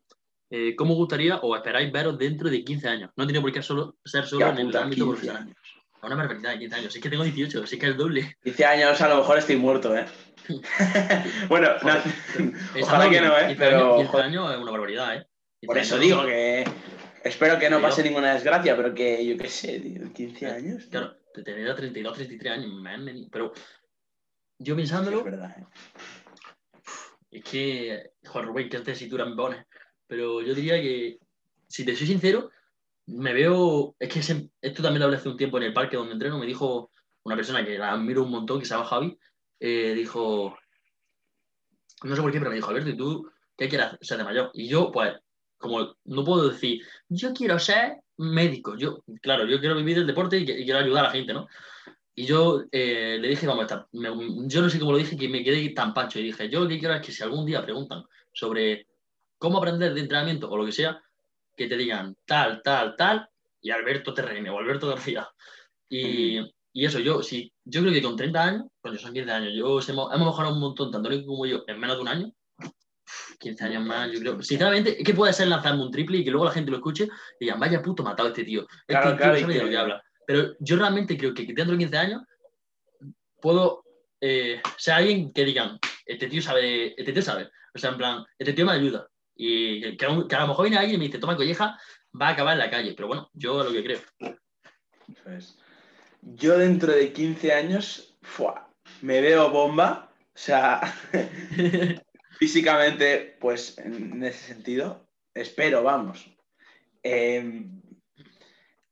[0.54, 3.12] eh, ¿cómo gustaría o esperáis veros dentro de 15 años?
[3.16, 5.44] No tiene por qué solo, ser solo Ya, en el ámbito 15 profesional.
[5.44, 5.58] años.
[6.02, 6.96] Es una barbaridad, 15 años.
[6.96, 8.36] Es que tengo 18, si es que es doble.
[8.44, 10.06] 15 años a lo mejor estoy muerto, ¿eh?
[11.50, 11.94] bueno, no,
[12.82, 13.48] ojalá que no, ¿eh?
[13.50, 15.28] 15 Pero años, 15 joder, años es una barbaridad, ¿eh?
[15.62, 16.64] 15 por eso años- digo que,
[17.24, 20.82] Espero que no pase ninguna desgracia, pero que yo qué sé, tío, 15 años.
[20.82, 20.90] tío.
[20.90, 23.54] Claro, te tendría 32, 33 años, man, man, pero
[24.58, 25.66] yo Es pensándolo, verdad, ¿eh?
[27.30, 29.64] es que, Juan Rubén, qué tesitura me pones,
[30.08, 31.20] pero yo diría que,
[31.68, 32.50] si te soy sincero,
[33.12, 36.14] me veo, es que esto también lo hablé hace un tiempo en el parque donde
[36.14, 36.92] entreno, me dijo
[37.24, 39.18] una persona que la admiro un montón, que se llama Javi,
[39.60, 40.58] eh, dijo,
[42.04, 44.50] no sé por qué, pero me dijo, Alberto, ¿y tú qué quieres ser de mayor?
[44.54, 45.14] Y yo, pues,
[45.58, 50.38] como no puedo decir, yo quiero ser médico, yo, claro, yo quiero vivir del deporte
[50.38, 51.48] y, quiero ayudar a la gente, ¿no?
[52.16, 54.10] Y yo eh, le dije, vamos, esta- me-
[54.48, 56.68] yo no sé cómo lo dije, que me quedé tan pancho y dije, yo lo
[56.68, 58.88] que quiero es que si algún día preguntan sobre
[59.38, 61.02] cómo aprender de entrenamiento o lo que sea,
[61.56, 63.28] que te digan tal, tal, tal,
[63.62, 65.28] y Alberto Terrene o Alberto García.
[65.90, 66.40] Y,
[66.74, 69.66] y eso, yo sí, yo creo que con 30 años, coño, son 15 años, yo
[69.66, 72.32] hemos, hemos mejorado un montón, tanto Nico como yo, en menos de un año.
[73.40, 74.42] 15 años más, yo creo.
[74.42, 77.06] Sinceramente, es que puede ser lanzarme un triple y que luego la gente lo escuche
[77.40, 78.62] y digan, vaya puto matado este tío.
[78.62, 80.04] Este Claro, tío claro, sabe de lo que habla.
[80.26, 82.22] Pero yo realmente creo que dentro de 15 años
[83.42, 83.84] puedo
[84.22, 87.50] eh, ser alguien que digan, este tío sabe, este tío sabe.
[87.74, 89.08] O sea, en plan, este tío me ayuda.
[89.44, 91.76] Y que, que a lo mejor viene alguien y me dice, toma colleja,
[92.20, 92.94] va a acabar en la calle.
[92.94, 94.00] Pero bueno, yo lo que creo.
[96.22, 98.72] Yo dentro de 15 años, ¡fua!
[99.02, 100.14] me veo bomba.
[100.28, 100.80] O sea,
[102.40, 106.30] físicamente, pues en ese sentido, espero, vamos.
[107.02, 107.66] Eh,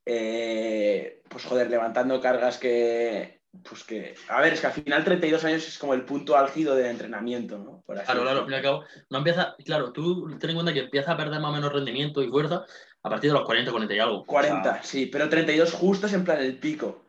[0.04, 5.44] eh, pues joder, levantando cargas que, pues que, a ver, es que al final 32
[5.46, 7.82] años es como el punto álgido del entrenamiento, ¿no?
[7.86, 8.58] Por así Claro, claro, al fin y decirlo.
[8.58, 11.54] al cabo, no empieza, claro, tú ten en cuenta que empieza a perder más o
[11.54, 12.66] menos rendimiento y fuerza
[13.04, 14.18] a partir de los 40, 40 y algo.
[14.20, 17.04] O 40, sea, sí, pero 32 justos en plan el pico.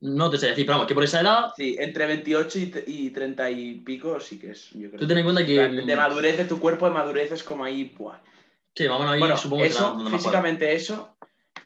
[0.00, 3.10] no te sé decir, pero vamos, que por esa edad, Sí, entre 28 y, y
[3.10, 5.00] 30 y pico sí que es, yo creo.
[5.00, 5.54] tú ten en cuenta que.
[5.68, 8.18] De, de madurez de tu cuerpo, de madurez es como ahí, buah.
[8.74, 11.11] Sí, vamos a ir, Bueno, supongo que eso, más físicamente eso,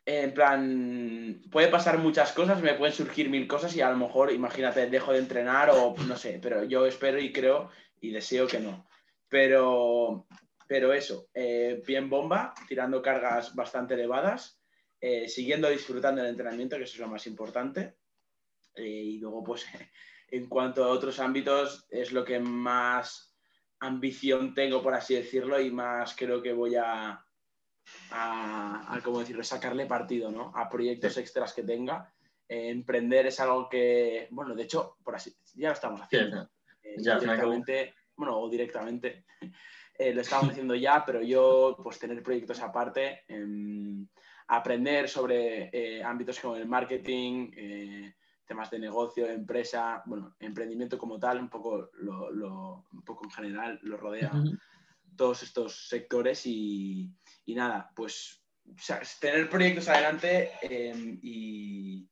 [0.09, 4.33] en plan, puede pasar muchas cosas, me pueden surgir mil cosas y a lo mejor,
[4.33, 8.61] imagínate, dejo de entrenar o no sé, pero yo espero y creo y deseo que
[8.61, 8.87] no.
[9.29, 10.29] Pero,
[10.69, 14.61] pero eso, eh, bien bomba, tirando cargas bastante elevadas,
[15.01, 17.97] eh, siguiendo disfrutando del entrenamiento, que eso es lo más importante.
[18.77, 19.67] Eh, y luego, pues,
[20.31, 23.35] en cuanto a otros ámbitos, es lo que más
[23.81, 27.26] ambición tengo, por así decirlo, y más creo que voy a,
[28.11, 30.53] a, a, ¿cómo decirlo?, sacarle partido, ¿no?
[30.55, 32.13] A proyectos extras que tenga.
[32.49, 36.49] Eh, emprender es algo que, bueno, de hecho, por así, ya lo estamos haciendo.
[36.83, 39.25] Eh, Ya, directamente, bueno, o directamente,
[39.99, 44.07] eh, lo estamos haciendo ya, pero yo, pues, tener proyectos aparte, em,
[44.49, 47.51] aprender sobre eh, ámbitos como el marketing,
[48.45, 53.31] temas de negocio, empresa, bueno, emprendimiento como tal, un poco, lo, lo- un poco en
[53.33, 54.57] general lo rodea Ujú.
[55.17, 57.11] Todos estos sectores y,
[57.45, 62.09] y nada, pues o sea, es tener proyectos adelante eh, y,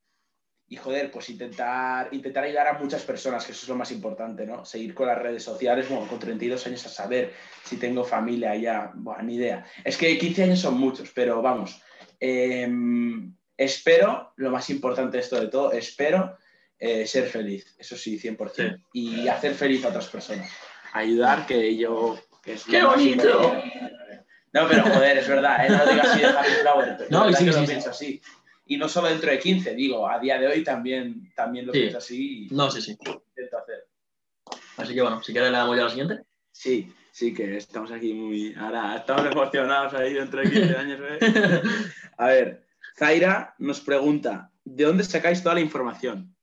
[0.68, 4.46] y, joder, pues intentar, intentar ayudar a muchas personas, que eso es lo más importante,
[4.46, 4.64] ¿no?
[4.64, 7.32] Seguir con las redes sociales, bueno, con 32 años a saber
[7.64, 9.66] si tengo familia ya, bueno, ni idea.
[9.82, 11.80] Es que 15 años son muchos, pero vamos,
[12.20, 12.68] eh,
[13.56, 16.36] espero, lo más importante de esto de todo, espero
[16.78, 20.50] eh, ser feliz, eso sí, 100%, y hacer feliz a otras personas.
[20.92, 22.18] Ayudar, que yo...
[22.44, 23.54] Que es lo ¡Qué bonito!
[24.52, 25.70] No, pero joder, es verdad, ¿eh?
[25.70, 27.66] no lo digo así de Happy Flower, pero No, es verdad sí, que sí, lo
[27.66, 27.70] sí.
[27.72, 28.22] pienso así.
[28.66, 31.80] Y no solo dentro de 15, digo, a día de hoy también, también lo Sí.
[31.80, 32.92] pienso así y No, sí, sí.
[32.92, 33.87] intento hacer.
[34.76, 36.20] Así que bueno, si quieres le damos ya a la siguiente.
[36.52, 38.54] Sí, sí, que estamos aquí muy.
[38.54, 41.00] Ahora estamos emocionados ahí dentro de 15 años.
[41.02, 41.18] ¿eh?
[42.18, 46.35] A ver, Zaira nos pregunta: ¿de dónde sacáis toda la información?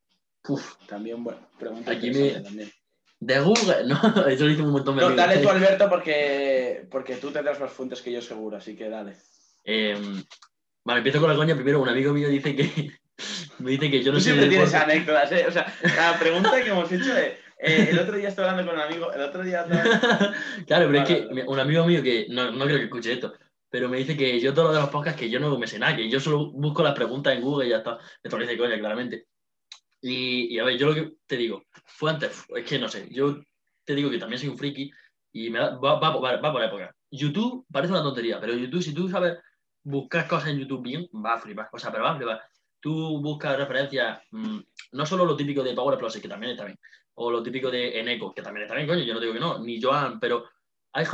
[0.47, 2.71] Uf, También, bueno, pregunta Aquí me- también.
[3.21, 4.01] De Google, ¿no?
[4.27, 7.71] Eso lo hice un montón de No, dale tú, Alberto, porque, porque tú tendrás más
[7.71, 9.15] fuentes que yo seguro, así que dale.
[9.63, 9.95] Eh,
[10.83, 11.55] vale, empiezo con la coña.
[11.55, 12.91] Primero, un amigo mío dice que
[13.59, 14.91] me dice que yo no Tú sé siempre tienes deporte.
[14.91, 15.45] anécdotas, ¿eh?
[15.47, 17.37] O sea, cada pregunta que hemos hecho de.
[17.59, 19.65] eh, el otro día estoy hablando con un amigo, el otro día.
[20.65, 21.45] claro, pero es que vale.
[21.47, 23.33] un amigo mío que no, no creo que escuche esto,
[23.69, 25.77] pero me dice que yo todo lo de los podcasts que yo no me sé
[25.77, 27.99] nada, que yo solo busco las preguntas en Google y ya está.
[28.23, 29.27] Esto lo dice coña, claramente.
[30.01, 33.07] Y, y a ver, yo lo que te digo, fue antes, es que no sé,
[33.11, 33.37] yo
[33.85, 34.91] te digo que también soy un friki
[35.31, 36.95] y me da- va, va, va, va por época.
[37.11, 39.37] YouTube parece una tontería, pero YouTube, si tú sabes
[39.83, 41.69] buscar cosas en YouTube bien, va a flipar.
[41.71, 42.41] O sea, pero va a flipar.
[42.79, 44.59] Tú buscas referencias, mm,
[44.93, 46.79] no solo lo típico de Power Plus, que también está bien,
[47.15, 49.59] o lo típico de Eneco, que también está bien, coño, yo no digo que no,
[49.59, 50.45] ni Joan, pero
[50.93, 51.05] hay,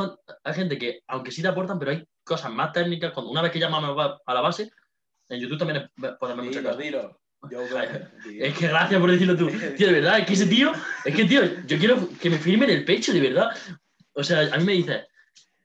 [0.43, 3.51] hay gente que, aunque sí te aportan, pero hay cosas más técnicas, cuando una vez
[3.51, 4.71] que llamamos a la base,
[5.29, 6.77] en YouTube también pueden ver muchas cosas.
[6.77, 7.19] dilo.
[7.49, 7.61] Yo.
[8.39, 9.47] Es que gracias por decirlo tú.
[9.75, 10.71] Tío, de verdad, es que ese tío,
[11.05, 13.49] es que tío, yo quiero que me firmen el pecho, de verdad.
[14.13, 15.07] O sea, a mí me dice,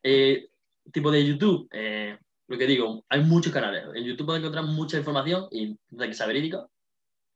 [0.02, 0.48] eh,
[0.92, 2.16] tipo de YouTube, eh,
[2.46, 3.84] lo que digo, hay muchos canales.
[3.94, 6.66] En YouTube puedes encontrar mucha información y de que sea verídica.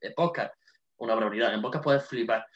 [0.01, 0.55] En podcast,
[0.99, 1.55] una barbaridad.
[1.55, 2.47] En podcast puedes flipar.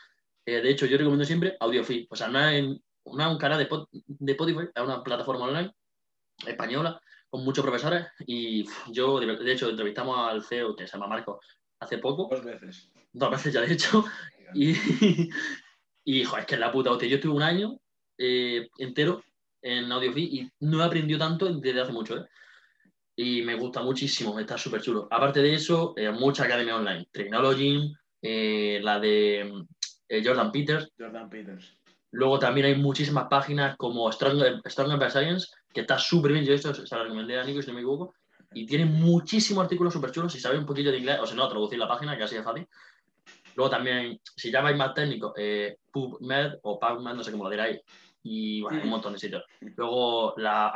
[0.47, 2.07] Eh, de hecho, yo recomiendo siempre Audiofeed.
[2.11, 3.69] O sea, no es, no es un canal de,
[4.07, 5.73] de Spotify, es una plataforma online
[6.47, 7.01] española
[7.31, 11.41] con muchos profesores y yo, de hecho, entrevistamos al CEO que se llama Marco
[11.81, 12.29] hace poco.
[12.31, 12.91] Dos veces.
[13.13, 14.05] Dos veces ya, de hecho.
[14.55, 14.75] Y,
[16.05, 17.09] y joder, es que es la puta hostia.
[17.09, 17.79] Yo estuve un año
[18.19, 19.23] eh, entero
[19.63, 22.27] en Audiofeed y no he aprendido tanto desde hace mucho, ¿eh?
[23.17, 25.07] Y me gusta muchísimo, está súper chulo.
[25.11, 27.07] Aparte de eso, eh, mucha academia online.
[27.13, 29.67] Technology, eh, la de
[30.25, 30.91] Jordan Peters.
[30.99, 31.77] Jordan Peters.
[32.13, 36.45] Luego también hay muchísimas páginas como Stronger, Stronger by Science, que está súper bien.
[36.45, 38.15] Yo esto se lo recomendé a Nico, si no me equivoco.
[38.53, 40.33] Y tiene muchísimos artículos súper chulos.
[40.33, 42.45] Si sabéis un poquito de inglés, o si no, traducir la página, que así es
[42.45, 42.67] fácil.
[43.55, 47.81] Luego también, si llamáis más técnico, eh, PubMed o PubMed, no sé cómo lo diráis.
[48.23, 49.45] Y bueno, un montón de sitios.
[49.61, 50.69] Luego la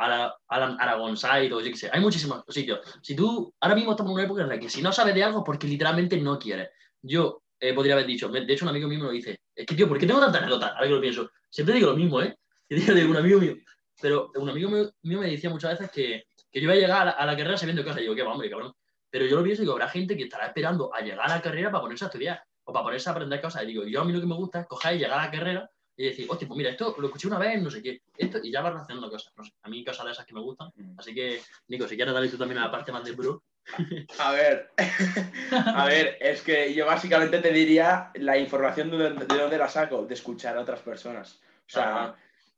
[0.47, 1.89] Alan Aragon Site o yo qué sé.
[1.93, 2.79] Hay muchísimos sitios.
[3.01, 5.23] Si tú, ahora mismo estamos en una época en la que si no sabes de
[5.23, 6.69] algo, porque literalmente no quieres.
[7.01, 9.75] Yo eh, podría haber dicho, de hecho un amigo mío me lo dice, es que
[9.75, 10.71] tío, ¿por qué tengo tantas anécdotas?
[10.71, 11.29] Ahora que lo pienso.
[11.49, 12.37] Siempre digo lo mismo, ¿eh?
[12.67, 13.55] Que digo un amigo mío.
[14.01, 17.25] Pero un amigo mío, me decía muchas veces que, que yo iba a llegar a
[17.25, 17.99] la, carrera sabiendo cosas.
[17.99, 18.73] Digo, qué va, hombre, cabrón.
[19.09, 21.41] Pero yo lo pienso y digo, habrá gente que estará esperando a llegar a la
[21.41, 23.63] carrera para ponerse a estudiar o para ponerse a aprender cosas.
[23.63, 25.31] Y digo, yo a mí lo que me gusta es coger y llegar a la
[25.31, 28.39] carrera y decir, hostia, pues mira, esto lo escuché una vez, no sé qué, esto,
[28.41, 29.33] y ya vas haciendo cosas.
[29.35, 30.69] No sé, a mí cosas de esas que me gustan.
[30.75, 30.97] Mm.
[30.97, 33.43] Así que, Nico, si quieres darle tú también a la parte más de pro.
[34.19, 34.71] A ver,
[35.51, 40.13] a ver, es que yo básicamente te diría la información de, dónde la saco, de
[40.13, 41.41] escuchar a otras personas.
[41.67, 42.15] O sea,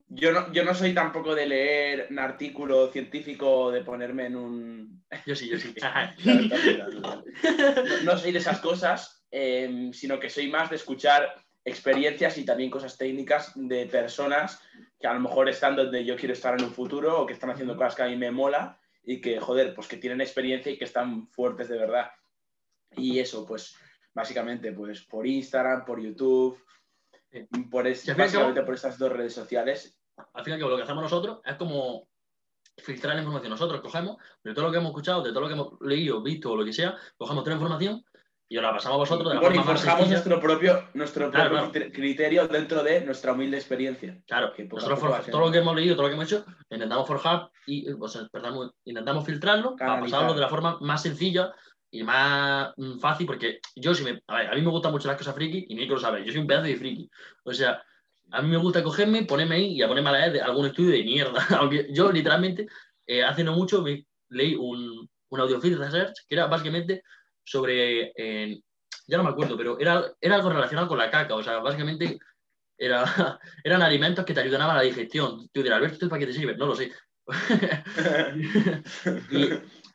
[0.10, 4.98] yo no, yo no soy tampoco de leer un artículo científico, de ponerme en un...
[5.26, 5.74] Yo sí, yo sí.
[8.04, 12.70] no, soy de esas cosas, em, sino que soy más de escuchar experiencias y también
[12.70, 14.62] cosas técnicas de personas
[15.00, 17.50] que a lo mejor están donde yo quiero estar en un futuro o que están
[17.50, 20.78] haciendo cosas que a mí me mola y que, joder, pues que tienen experiencia y
[20.78, 22.12] que están fuertes de verdad.
[22.98, 23.76] Y eso, pues,
[24.14, 26.62] básicamente, pues por Instagram, por YouTube,
[27.70, 30.00] por, básicamente por estas dos redes sociales.
[30.34, 32.08] Al final, lo que hacemos nosotros es como
[32.78, 33.52] filtrar la información.
[33.52, 36.52] Nosotros cogemos de todo lo que hemos escuchado, de todo lo que hemos leído, visto
[36.52, 38.04] o lo que sea, cogemos toda la información
[38.50, 41.72] y os la pasamos a vosotros de la forma y forjamos nuestro propio, nuestro propio
[41.92, 44.22] criterio dentro de nuestra humilde experiencia.
[44.26, 47.50] Claro, que nosotros todo lo que hemos leído, todo lo que hemos hecho, intentamos forjar
[47.66, 47.90] y
[48.86, 51.54] intentamos filtrarlo para pasarlo de la forma más sencilla
[51.92, 54.22] y más mm, fácil, porque yo si me.
[54.28, 56.32] A, ver, a mí me gustan mucho las cosas friki y Nico lo sabe, yo
[56.32, 57.10] soy un pedazo de friki.
[57.44, 57.82] O sea,
[58.32, 60.92] a mí me gusta cogerme, ponerme ahí y a ponerme a leer de algún estudio
[60.92, 61.46] de mierda.
[61.60, 62.68] Aunque yo literalmente,
[63.06, 67.04] eh, hace no mucho, me leí un, un audiofeed de Search que era básicamente
[67.44, 68.60] sobre, eh,
[69.08, 72.20] ya no me acuerdo, pero era, era algo relacionado con la caca, o sea, básicamente
[72.78, 73.06] era,
[73.64, 75.48] eran alimentos que te ayudaban a la digestión.
[75.52, 76.58] Tú dirás, Alberto, para qué te sirve?
[76.58, 76.92] No lo sé.
[79.32, 79.50] y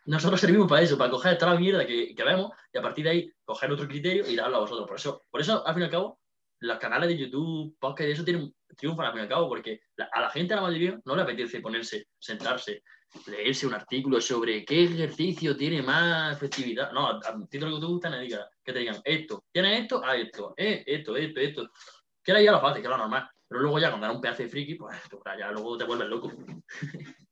[0.04, 3.04] nosotros servimos para eso, para coger toda la mierda que, que, vemos y a partir
[3.04, 4.88] de ahí coger otro criterio y darlo a vosotros.
[4.88, 6.20] Por eso, por eso al fin y al cabo,
[6.60, 9.80] los canales de YouTube, podcast y eso tienen, triunfan al fin y al cabo, porque
[10.10, 12.82] a la gente, a la mayoría, no le apetece ponerse, sentarse,
[13.26, 16.92] leerse un artículo sobre qué ejercicio tiene más efectividad.
[16.92, 20.02] No, a, ti lo que te gusta, diga, que te digan esto, ¿tienes esto?
[20.04, 21.70] Ah, esto, eh, esto, esto, esto.
[22.22, 23.28] Que era ya lo fácil, que era lo normal.
[23.48, 24.96] Pero luego ya cuando era un pedazo de friki, pues
[25.38, 26.32] ya luego te vuelves loco.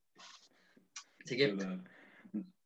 [1.24, 1.56] Así que.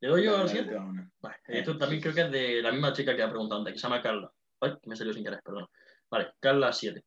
[0.05, 0.75] ¿Le doy yo al siguiente?
[1.19, 3.79] Vale, esto también creo que es de la misma chica que ha preguntado antes, que
[3.79, 4.31] se llama Carla.
[4.61, 5.65] Ay, que me salió sin querer, perdón.
[6.11, 7.03] Vale, Carla 7.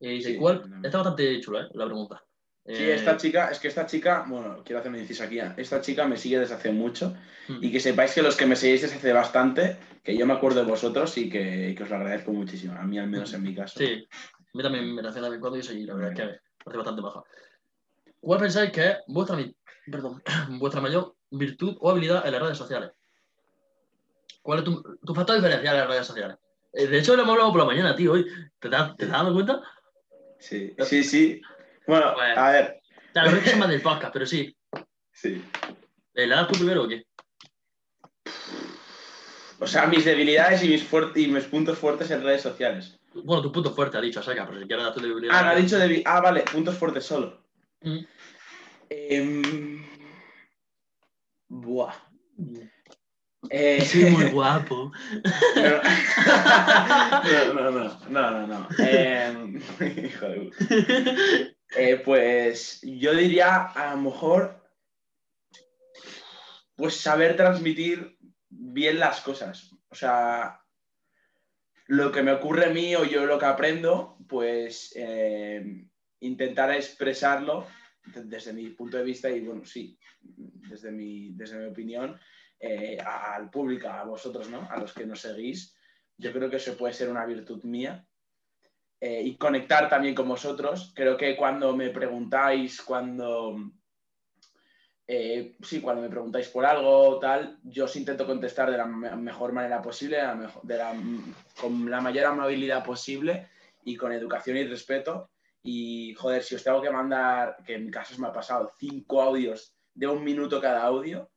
[0.00, 0.70] Y dice, ¿cuál?
[0.84, 1.68] Está bastante chula, ¿eh?
[1.72, 2.22] La pregunta.
[2.66, 5.38] Sí, esta eh, chica, es que esta chica, bueno, quiero hacer un inciso aquí.
[5.56, 7.16] Esta chica me sigue desde hace mucho
[7.48, 7.64] hmm.
[7.64, 10.60] y que sepáis que los que me seguís desde hace bastante, que yo me acuerdo
[10.60, 13.78] de vosotros y que, os lo agradezco muchísimo, a mí al menos en mi caso.
[13.78, 16.76] Sí, a mí también me hace vez cuando yo soy, la verdad es que parece
[16.76, 17.22] bastante baja.
[18.20, 19.38] ¿Cuál pensáis que es vuestra,
[19.90, 20.22] perdón,
[20.58, 22.90] vuestra mayor virtud o habilidad en las redes sociales?
[24.42, 26.36] ¿Cuál es tu, tu factor diferencial en las redes sociales?
[26.72, 28.24] Eh, de hecho, lo hemos hablado por la mañana, tío, hoy.
[28.58, 29.62] ¿Te, te, ¿te estás dando cuenta?
[30.38, 31.42] Sí, sí, sí.
[31.86, 32.80] Bueno, a ver.
[33.12, 34.54] Claro, no es que del podcast, pero sí.
[35.12, 35.42] Sí.
[36.12, 37.06] ¿Le das tú primero o qué?
[39.58, 42.98] O sea, mis debilidades y mis, y mis puntos fuertes en redes sociales.
[43.14, 45.34] Bueno, tu punto fuerte ha dicho, saca, pero si quieres dar tu debilidad.
[45.34, 46.12] Ah, no ha dicho debilidad.
[46.14, 47.42] Ah, vale, puntos fuertes solo.
[47.80, 47.98] Mm.
[48.90, 49.86] Eh...
[51.48, 51.94] Buah.
[53.50, 53.84] Eh...
[53.84, 54.92] Soy muy guapo.
[57.54, 58.68] No, no, no, no, no, no.
[58.78, 59.60] Eh...
[60.04, 60.50] Hijo de...
[61.76, 64.62] Eh, pues yo diría a lo mejor
[66.76, 68.16] pues saber transmitir
[68.48, 69.70] bien las cosas.
[69.88, 70.60] O sea,
[71.86, 75.86] lo que me ocurre a mí o yo lo que aprendo, pues eh,
[76.20, 77.66] intentar expresarlo
[78.06, 82.18] desde mi punto de vista, y bueno, sí, desde mi, desde mi opinión,
[82.58, 84.68] eh, al público, a vosotros, ¿no?
[84.70, 85.76] A los que nos seguís,
[86.16, 88.06] yo creo que eso puede ser una virtud mía.
[88.98, 90.92] Eh, y conectar también con vosotros.
[90.96, 93.54] Creo que cuando me preguntáis, cuando
[95.08, 99.52] eh, sí, cuando me preguntáis por algo tal, yo os intento contestar de la mejor
[99.52, 100.18] manera posible,
[101.60, 103.48] con la mayor amabilidad posible
[103.84, 105.30] y con educación y respeto.
[105.66, 109.20] Y joder, si os tengo que mandar, que en mi caso me ha pasado, cinco
[109.20, 111.28] audios de un minuto cada audio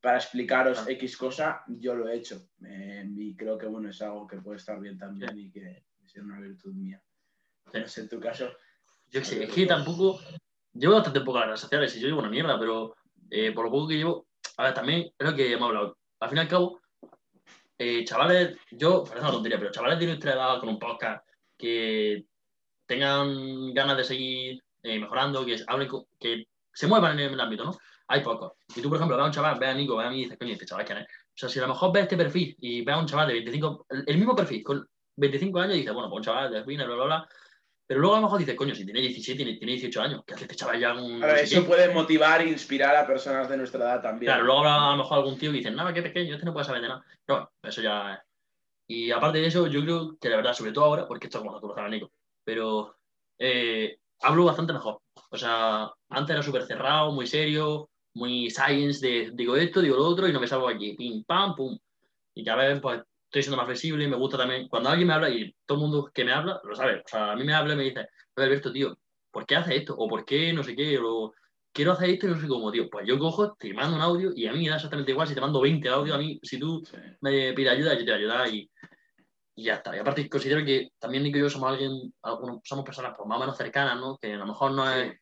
[0.00, 0.90] para explicaros ah.
[0.90, 2.48] X cosa, yo lo he hecho.
[2.66, 6.16] Eh, y creo que bueno, es algo que puede estar bien también y que es
[6.16, 7.00] una virtud mía.
[7.72, 8.50] en tu caso.
[9.08, 10.20] Yo sé, es que tampoco.
[10.72, 12.96] Llevo bastante poco a las redes sociales y yo llevo una mierda, pero
[13.30, 14.26] eh, por lo poco que llevo,
[14.58, 15.96] a ver, también es lo que hemos hablado.
[16.20, 16.80] Al fin y al cabo,
[17.78, 22.26] eh, chavales, yo, parece una tontería, pero chavales de nuestra edad con un podcast que
[22.86, 27.76] tengan ganas de seguir eh, mejorando, que hablen, que se muevan en el ámbito, ¿no?
[28.08, 28.52] Hay pocos.
[28.74, 30.22] Y tú, por ejemplo, ves a un chaval, ves a Nico, ves a mí y
[30.24, 31.06] dices, coño, este chaval quién es.
[31.06, 33.34] O sea, si a lo mejor ves este perfil y ves a un chaval de
[33.34, 36.86] 25, el, mismo perfil, con 25 años, y dices, bueno, pues un chaval de spinner,
[36.86, 37.28] bla, bla, bla,
[37.86, 40.34] pero luego a lo mejor dices, coño, si tiene 17, tiene, tiene 18 años, ¿qué
[40.34, 41.22] hace este chaval ya un.
[41.22, 44.30] A ver, eso puede motivar e inspirar a personas de nuestra edad también.
[44.30, 46.66] Claro, luego a lo mejor algún tío que dice, nada, qué pequeño, este no puede
[46.66, 47.04] saber de nada.
[47.24, 48.22] Pero bueno, eso ya.
[48.88, 51.44] Y aparte de eso, yo creo que la verdad, sobre todo ahora, porque esto es
[51.44, 52.10] como tú lo sabes, Nico,
[52.46, 52.96] pero
[53.38, 55.02] eh, hablo bastante mejor.
[55.30, 60.06] O sea, antes era súper cerrado, muy serio, muy science de digo esto, digo lo
[60.06, 61.76] otro y no me salgo aquí, pim, pam, pum.
[62.34, 65.14] Y cada vez pues estoy siendo más flexible y me gusta también, cuando alguien me
[65.14, 67.52] habla y todo el mundo que me habla, lo sabe, o sea, a mí me
[67.52, 68.96] habla y me dice, Alberto, tío,
[69.32, 69.96] ¿por qué hace esto?
[69.96, 70.98] O ¿por qué no sé qué?
[70.98, 71.34] O
[71.72, 72.88] quiero hacer esto y no sé cómo, tío.
[72.88, 75.34] Pues yo cojo, te mando un audio y a mí me da exactamente igual si
[75.34, 76.82] te mando 20 audios, a mí, si tú
[77.20, 78.70] me pides ayuda, yo te voy a ayudar y,
[79.56, 79.96] y, ya está.
[79.96, 82.14] Y aparte considero que también Nico y yo somos alguien,
[82.62, 84.16] somos personas pues, más o menos cercanas, ¿no?
[84.18, 85.14] Que a lo mejor no es...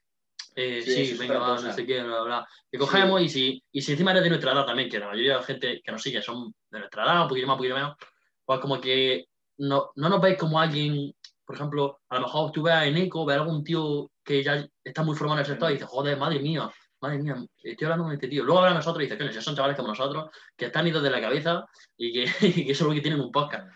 [0.57, 2.49] Eh, sí, venga, va, no sé qué, bla, bla.
[2.71, 5.33] Que cogemos y, si, y si encima eres de nuestra edad también, que la mayoría
[5.33, 7.75] de la gente que nos sigue son de nuestra edad, un poquito más, un poquito
[7.75, 7.97] menos,
[8.45, 9.27] pues como que
[9.59, 11.13] no, no nos veis como alguien,
[11.45, 14.67] por ejemplo, a lo mejor tú veas en Eco, ves a algún tío que ya
[14.83, 16.71] está muy formado en el sector y dices, joder, madre mía,
[17.01, 18.45] madre mía, estoy hablando con este tío.
[18.45, 21.03] Luego habla a nosotros y dice, coño, si son chavales como nosotros, que están idos
[21.03, 21.65] de la cabeza
[21.97, 23.69] y que, y que eso es lo que tienen un podcast.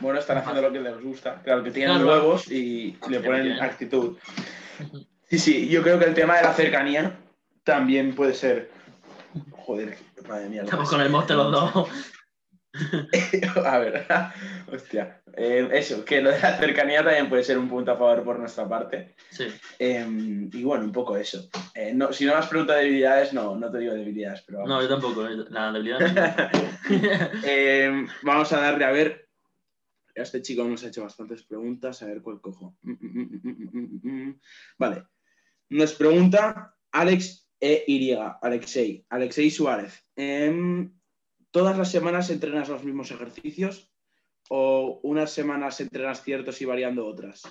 [0.00, 1.40] Bueno, están haciendo lo que les gusta.
[1.42, 4.16] Claro, que tienen huevos y le ponen actitud.
[5.28, 7.16] Sí, sí, yo creo que el tema de la cercanía
[7.62, 8.70] también puede ser.
[9.52, 9.96] Joder,
[10.28, 10.62] madre mía.
[10.62, 11.88] Estamos con el monte los dos.
[13.64, 14.06] a ver,
[14.72, 15.20] hostia.
[15.36, 18.38] Eh, eso, que lo de la cercanía también puede ser un punto a favor por
[18.38, 19.14] nuestra parte.
[19.30, 19.46] Sí.
[19.78, 21.48] Em, y bueno, un poco eso.
[21.74, 24.42] Eh, no, si no me has preguntado debilidades, no, no te digo debilidades.
[24.46, 26.50] Pero No, yo tampoco, eh, la debilidad.
[27.44, 29.23] Em, vamos a darle a ver.
[30.14, 32.76] Este chico nos ha hecho bastantes preguntas, a ver cuál cojo.
[32.82, 34.40] Mm, mm, mm,
[34.78, 35.04] vale.
[35.70, 37.84] Nos pregunta Alex E.
[38.42, 40.04] Alexei, Alexei Suárez.
[40.14, 40.92] Em,
[41.50, 43.90] ¿Todas las semanas entrenas los mismos ejercicios
[44.48, 47.42] o unas semanas entrenas ciertos y variando otras?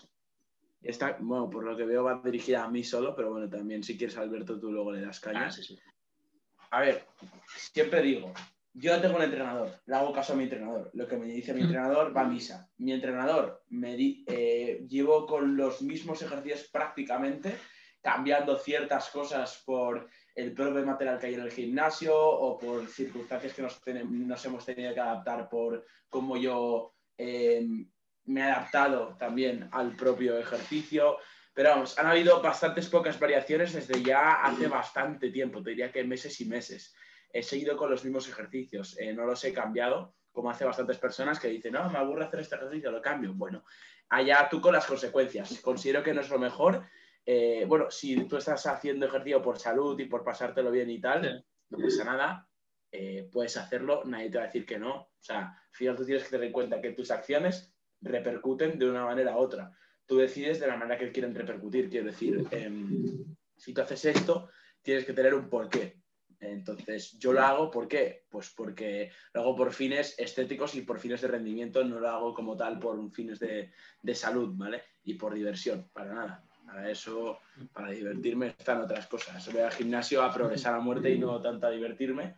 [0.82, 3.98] Está, bueno, por lo que veo va dirigida a mí solo, pero bueno, también si
[3.98, 5.50] quieres, Alberto, tú luego le das caña.
[5.50, 7.06] Ah, a ver,
[7.48, 8.34] siempre digo,
[8.76, 10.90] yo tengo un entrenador, le hago caso a mi entrenador.
[10.94, 12.70] Lo que me dice mi entrenador va a misa.
[12.78, 17.56] Mi entrenador me eh, llevo con los mismos ejercicios prácticamente,
[18.02, 23.54] cambiando ciertas cosas por el propio material que hay en el gimnasio o por circunstancias
[23.54, 27.88] que nos, nos hemos tenido que adaptar por cómo yo em,
[28.26, 31.18] me he adaptado también al propio ejercicio.
[31.54, 36.04] Pero vamos, han habido bastantes pocas variaciones desde ya hace bastante tiempo, te diría que
[36.04, 36.96] meses y meses.
[37.34, 41.40] He seguido con los mismos ejercicios, eh, no los he cambiado, como hace bastantes personas
[41.40, 43.34] que dicen, no, me aburre hacer este ejercicio, lo cambio.
[43.34, 43.66] Bueno,
[44.10, 45.60] allá tú con las consecuencias.
[45.62, 46.86] Considero que no es lo mejor
[47.26, 51.46] eh, bueno, si tú estás haciendo ejercicio por salud y por pasártelo bien y tal,
[51.70, 52.48] no pasa nada,
[52.92, 54.96] eh, puedes hacerlo, nadie te va a decir que no.
[54.96, 58.90] O sea, al final tú tienes que tener en cuenta que tus acciones repercuten de
[58.90, 59.72] una manera u otra.
[60.06, 61.90] Tú decides de la manera que quieren repercutir.
[61.90, 64.50] Quiero decir, em, si tú haces esto,
[64.82, 66.03] tienes que tener un porqué.
[66.52, 68.26] Entonces, yo lo hago, ¿por qué?
[68.30, 72.34] Pues porque lo hago por fines estéticos y por fines de rendimiento, no lo hago
[72.34, 74.84] como tal por fines de, de salud, ¿vale?
[75.04, 76.44] Y por diversión, para nada.
[76.66, 77.40] Para eso,
[77.74, 79.52] para divertirme, están otras cosas.
[79.52, 82.38] Voy al gimnasio a progresar a muerte y no tanto a divertirme.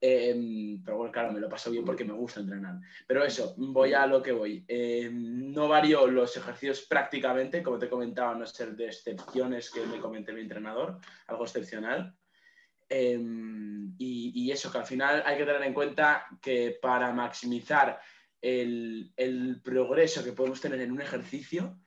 [0.00, 2.78] Em, pero bueno, claro, me lo paso bien porque me gusta entrenar.
[3.06, 4.64] Pero eso, voy a lo que voy.
[4.68, 9.98] Em, no varío los ejercicios prácticamente, como te comentaba, no ser de excepciones que me
[9.98, 12.14] comenté mi entrenador, algo excepcional.
[12.88, 18.00] Em, y, eso, que al final hay que tener en cuenta que para maximizar
[18.40, 21.78] el, el progreso que podemos tener en un ejercicio,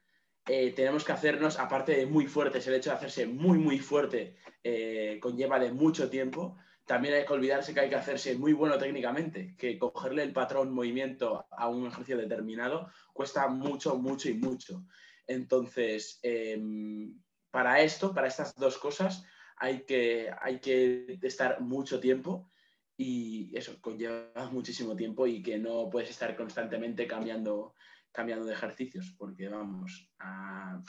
[0.51, 4.37] eh, tenemos que hacernos, aparte de muy fuertes, el hecho de hacerse muy, muy fuerte
[4.63, 8.79] eh, conlleva de mucho tiempo, también hay que olvidarse que hay que hacerse muy bueno
[8.79, 14.85] técnicamente, que cogerle el patrón movimiento a un ejercicio determinado cuesta mucho, mucho y mucho.
[15.27, 17.13] Entonces, em,
[17.51, 19.23] para esto, para estas dos cosas,
[19.59, 22.49] hay que, hay que estar mucho tiempo
[22.95, 27.75] y eso conlleva muchísimo tiempo y que no puedes estar constantemente cambiando,
[28.11, 30.09] cambiando de ejercicios, porque vamos,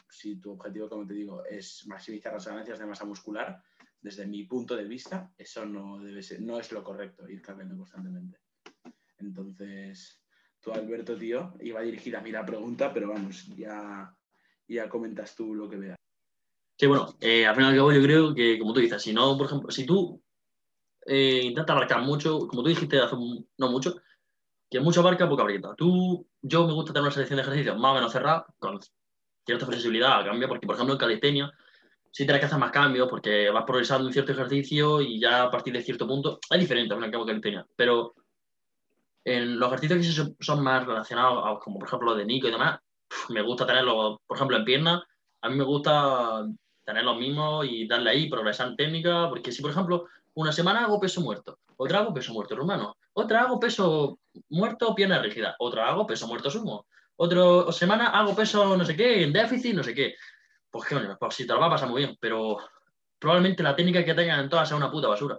[0.09, 3.63] si tu objetivo, como te digo, es maximizar las ganancias de masa muscular,
[4.01, 7.77] desde mi punto de vista, eso no, debe ser, no es lo correcto, ir cambiando
[7.77, 8.39] constantemente.
[9.19, 10.23] Entonces,
[10.61, 14.17] tú, Alberto, tío, iba dirigida a mí la pregunta, pero vamos, ya,
[14.67, 16.01] ya comentas tú lo que veas.
[16.81, 19.13] Sí, bueno, eh, al final y al cabo yo creo que, como tú dices, si
[19.13, 20.23] no, por ejemplo, si tú
[21.05, 23.17] eh, intentas abarcar mucho, como tú dijiste hace
[23.59, 23.97] no mucho,
[24.71, 25.75] que mucho abarca, poca aprieta.
[25.77, 28.81] Tú, yo me gusta tener una selección de ejercicios más o menos cerrada, con
[29.45, 31.53] cierta flexibilidad a cambio, porque por ejemplo en calistenia
[32.11, 35.51] sí tienes que hacer más cambios porque vas progresando en cierto ejercicio y ya a
[35.51, 38.15] partir de cierto punto es diferente al cabo calistenia, pero
[39.23, 42.81] en los ejercicios que son más relacionados, como por ejemplo los de Nico y demás,
[43.29, 45.03] me gusta tenerlos, por ejemplo, en piernas,
[45.43, 46.47] a mí me gusta
[46.91, 50.85] tener los mismos y darle ahí, progresar en técnica, porque si por ejemplo una semana
[50.85, 54.19] hago peso muerto, otra hago peso muerto rumano, otra hago peso
[54.49, 56.87] muerto pierna rígida, otra hago peso muerto sumo,
[57.17, 60.15] otra semana hago peso no sé qué, en déficit, no sé qué.
[60.71, 62.59] Pues qué pues si te lo va a pasar muy bien, pero
[63.19, 65.39] probablemente la técnica que tengan en todas sea una puta basura.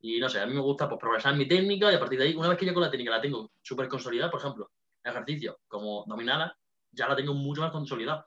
[0.00, 2.26] Y no sé, a mí me gusta pues, progresar mi técnica y a partir de
[2.26, 4.70] ahí, una vez que ya con la técnica la tengo súper consolidada, por ejemplo,
[5.02, 6.56] ejercicio como dominada,
[6.92, 8.26] ya la tengo mucho más consolidada.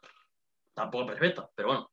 [0.73, 1.91] Tampoco perfecta, pero bueno.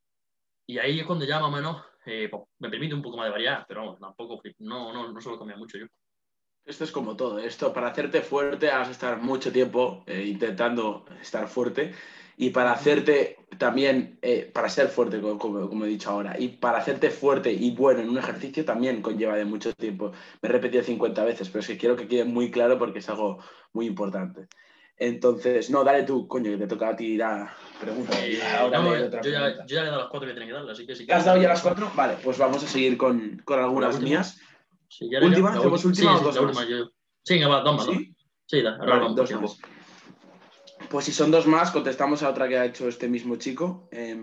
[0.67, 3.27] Y ahí es cuando ya más o menos eh, pues, me permite un poco más
[3.27, 5.87] de variedad, pero vamos, tampoco, no, no, no suelo comer mucho yo.
[6.64, 7.39] Esto es como todo.
[7.39, 11.95] Esto, para hacerte fuerte, has de estar mucho tiempo eh, intentando estar fuerte.
[12.37, 16.79] Y para hacerte también, eh, para ser fuerte, como, como, he dicho ahora, y para
[16.79, 20.12] hacerte fuerte y bueno en un ejercicio también conlleva de mucho tiempo.
[20.43, 23.09] Me he repetido 50 veces, pero es que quiero que quede muy claro porque es
[23.09, 23.39] algo
[23.73, 24.49] muy importante.
[24.99, 28.12] Entonces, no, dale tú, coño, que te toca a ti la pregunta.
[28.24, 30.55] Eh, ahora no, yo, ya, yo, ya, le he dado las cuatro que tenía que
[30.55, 31.07] darle, así que sí.
[31.11, 31.90] ¿Has dado ya las cuatro?
[31.94, 34.40] Vale, pues vamos a seguir con, con algunas mías.
[34.88, 35.53] Sí, ya ¿Última?
[35.53, 36.68] ¿Hacemos última sí, o dos más?
[36.68, 36.90] Yo...
[37.22, 37.86] Sí, va, dos más.
[37.86, 38.16] ¿Sí?
[38.47, 39.59] Sí, da, ahora vale, dos más.
[40.88, 44.16] Pues si son dos más, contestamos a otra que ha hecho este mismo chico, eh,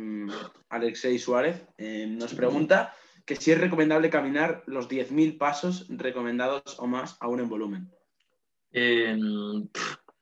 [0.69, 1.67] Alexei Suárez.
[1.78, 2.95] Eh, nos pregunta
[3.26, 7.91] que si es recomendable caminar los 10.000 pasos recomendados o más aún en volumen.
[8.71, 9.17] Eh,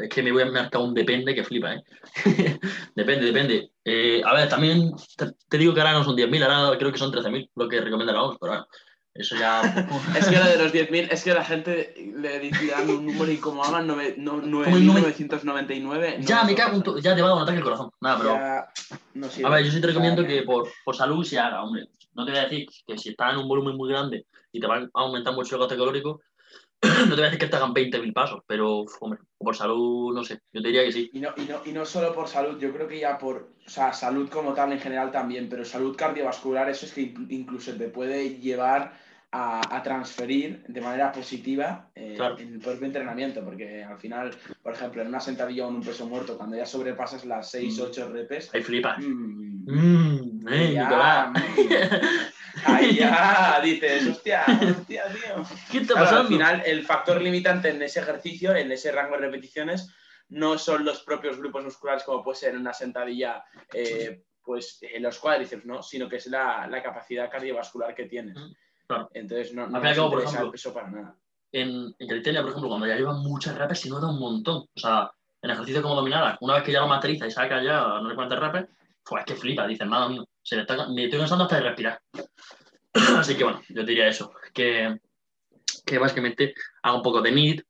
[0.02, 1.84] es que me voy a marcar un depende que flipa, ¿eh?
[2.95, 3.72] depende, depende.
[3.84, 4.93] Eh, a ver, también
[5.49, 8.14] te, digo que ahora no son 10.000, ahora creo que son 13.000 lo que recomienda
[8.14, 8.68] la OMS, pero bueno,
[9.14, 9.62] eso ya...
[10.18, 13.38] es que lo de los 10.000, es que la gente le dice un número y
[13.38, 16.20] como hagan 9.999...
[16.20, 17.91] ya, me cago en todo, ya te va a dar un ataque el corazón.
[17.99, 18.39] Nada, pero...
[19.14, 21.89] no a ver, yo sí te recomiendo que por, por salud se haga, hombre.
[22.14, 24.68] No te voy a decir que si estás en un volumen muy grande y te
[24.68, 26.20] va a aumentar mucho el gasto calórico,
[27.08, 30.24] no te voy a decir que te hagan 20.000 pasos, pero, hombre, por salud, no
[30.24, 31.10] sé, yo te diría que sí.
[31.14, 33.70] Y no, y, no, y no solo por salud, yo creo que ya por, o
[33.70, 37.90] sea, salud como tal en general también, pero salud cardiovascular, eso es que incluso te
[37.90, 38.94] puede llevar
[39.32, 44.74] a, a transferir de manera positiva eh, en el propio entrenamiento, porque al final, por
[44.74, 48.10] ejemplo, en una sentadilla o en un peso muerto, cuando ya sobrepasas las 6, 8
[48.10, 48.12] mm.
[48.12, 48.54] repes...
[48.54, 48.98] Ahí flipas.
[49.00, 51.34] Mmm, mm, eh, ya,
[52.66, 55.43] Ahí ya dices, hostia, hostia, tío.
[55.72, 56.22] ¿Qué está pasando?
[56.22, 59.93] al final, el factor limitante en ese ejercicio, en ese rango de repeticiones,
[60.30, 63.43] no son los propios grupos musculares como puede ser en una sentadilla,
[63.74, 65.84] eh, pues en los cuádriceps, ¿no?
[65.84, 68.38] Sino que es la, la capacidad cardiovascular que tienes.
[68.88, 69.09] Claro.
[69.14, 71.16] Entonces, no, no cabo, por ejemplo, el peso para nada.
[71.51, 74.68] En, en calistenia, por ejemplo, cuando ya llevan muchas reps, se nota un montón.
[74.74, 77.99] O sea, en ejercicio como dominada, una vez que ya lo materializa y saca ya
[78.01, 78.70] no sé cuántas reps,
[79.04, 81.64] pues es que flipa, dices, nada mío, se le está, me estoy cansando hasta de
[81.64, 82.02] respirar.
[83.18, 84.99] Así que bueno, yo diría eso, que,
[85.86, 87.62] que básicamente haga un poco de NIT,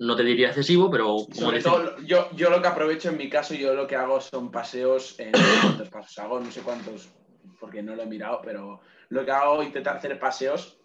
[0.00, 1.18] no te diría excesivo, pero...
[1.32, 4.50] Sobre todo, yo, yo lo que aprovecho en mi caso, yo lo que hago son
[4.50, 7.08] paseos en cuántos pasos hago, no sé cuántos,
[7.60, 8.80] porque no lo he mirado, pero
[9.10, 10.80] lo que hago es intentar hacer paseos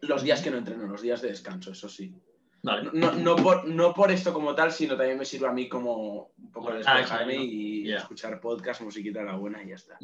[0.00, 2.14] los días que no entreno, los días de descanso, eso sí.
[2.62, 6.32] No, no, por, no por esto como tal, sino también me sirve a mí como
[6.36, 9.96] un poco de ah, despejarme y escuchar podcast, musiquita la buena y ya está.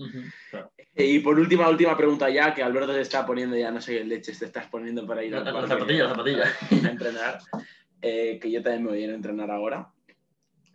[0.95, 3.99] Eh, y por última, última pregunta ya, que Alberto te está poniendo ya, no sé
[3.99, 6.45] qué leches te estás poniendo para ir a, la zapatilla, zapatilla.
[6.45, 7.39] a entrenar,
[8.01, 9.91] eh, que yo también me voy a ir a entrenar ahora.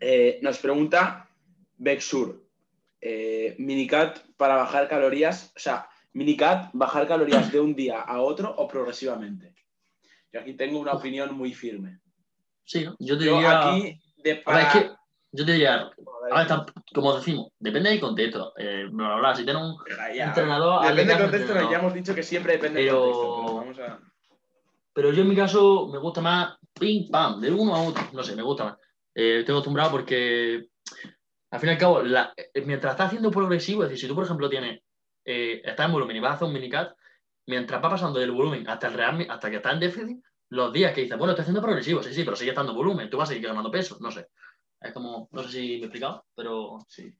[0.01, 1.29] Eh, nos pregunta
[1.77, 2.43] Bexur,
[3.57, 8.67] minicat para bajar calorías, o sea, minicat, bajar calorías de un día a otro o
[8.67, 9.53] progresivamente.
[10.31, 11.99] Yo aquí tengo una opinión muy firme.
[12.63, 13.69] Sí, yo te diría...
[13.71, 14.97] aquí, de para,
[15.31, 15.89] Yo te diría,
[16.31, 18.53] a ver, como decimos, depende del contexto.
[18.57, 19.75] Eh, bla, bla, bla, si tienes un
[20.15, 20.81] Ya, entrenador.
[20.83, 21.71] Depende del contexto, entrenador.
[21.71, 23.43] ya hemos dicho que siempre depende Pero- del contexto.
[23.45, 23.99] pero vamos a-
[24.93, 28.03] Pero yo en mi caso me gusta más ping pam, de uno a otro.
[28.13, 28.77] No sé, me gusta más.
[29.15, 30.67] Eh, estoy acostumbrado porque
[31.51, 32.33] al fin y al cabo, la-
[32.65, 34.81] mientras estás haciendo progresivo, es decir, si tú por ejemplo tienes,
[35.25, 36.91] eh, estás en volumen y vas a hacer un minicat,
[37.49, 40.93] mientras va pasando del volumen hasta el real, hasta que estás en déficit, los días
[40.93, 43.29] que dices, bueno, estoy haciendo progresivo, sí, sí, pero sigue estando en volumen, tú vas
[43.29, 44.27] a seguir ganando peso, no sé.
[44.79, 47.13] Es como, no sé si me he explicado, pero Sí.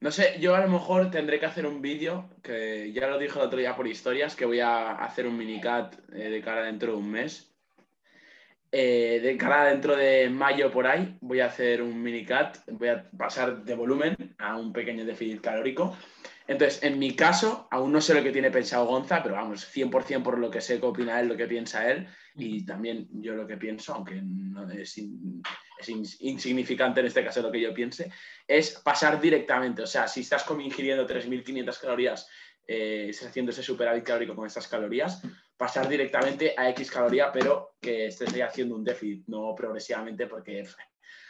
[0.00, 3.38] No sé, yo a lo mejor tendré que hacer un vídeo, que ya lo dije
[3.38, 6.92] el otro día por historias, que voy a hacer un minicat eh, de cara dentro
[6.92, 7.54] de un mes.
[8.70, 13.08] Eh, de cara dentro de mayo por ahí, voy a hacer un minicat, voy a
[13.16, 15.96] pasar de volumen a un pequeño déficit calórico.
[16.46, 20.22] Entonces, en mi caso, aún no sé lo que tiene pensado Gonza, pero vamos, 100%
[20.22, 23.46] por lo que sé que opina él, lo que piensa él, y también yo lo
[23.46, 25.42] que pienso, aunque no es, in-
[25.80, 28.10] es in- insignificante en este caso lo que yo piense,
[28.46, 29.82] es pasar directamente.
[29.82, 32.28] O sea, si estás como ingiriendo 3.500 calorías,
[32.66, 35.22] eh, estás haciendo ese superávit calórico con estas calorías,
[35.56, 40.64] pasar directamente a X caloría, pero que estés haciendo un déficit, no progresivamente, porque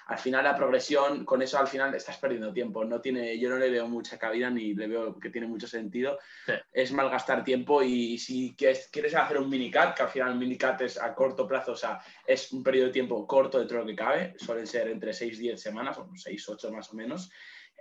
[0.07, 2.85] al final la progresión, con eso al final estás perdiendo tiempo.
[2.85, 6.19] No tiene, yo no le veo mucha cabida ni le veo que tiene mucho sentido.
[6.47, 6.53] Sí.
[6.73, 10.81] Es malgastar tiempo y si quieres, quieres hacer un minicat, que al final un minicat
[10.83, 13.89] es a corto plazo, o sea, es un periodo de tiempo corto dentro de lo
[13.89, 17.31] que cabe, suelen ser entre 6 y 10 semanas, o 6, 8 más o menos,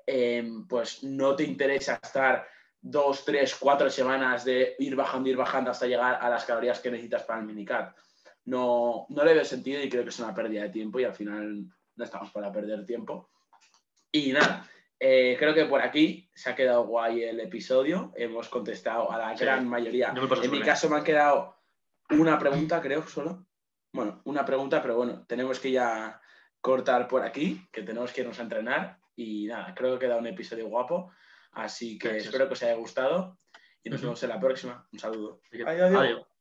[0.05, 2.47] eh, pues no te interesa estar
[2.81, 6.91] dos, tres, cuatro semanas de ir bajando, ir bajando hasta llegar a las calorías que
[6.91, 7.95] necesitas para el minicat.
[8.45, 11.13] No, no le veo sentido y creo que es una pérdida de tiempo y al
[11.13, 11.65] final
[11.95, 13.29] no estamos para perder tiempo.
[14.11, 14.69] Y nada,
[14.99, 18.11] eh, creo que por aquí se ha quedado guay el episodio.
[18.15, 19.43] Hemos contestado a la Sí.
[19.43, 20.13] gran mayoría.
[20.43, 21.55] En mi caso me ha quedado
[22.11, 23.45] una pregunta, creo, solo.
[23.91, 26.19] Bueno, una pregunta, pero bueno, tenemos que ya
[26.61, 28.99] cortar por aquí, que tenemos que irnos a entrenar.
[29.15, 31.11] Y nada, creo que queda un episodio guapo.
[31.51, 32.25] Así que Gracias.
[32.27, 33.37] espero que os haya gustado
[33.83, 34.87] y nos vemos en la próxima.
[34.91, 35.41] Un saludo.
[35.65, 35.93] Adiós.
[35.95, 36.32] adiós.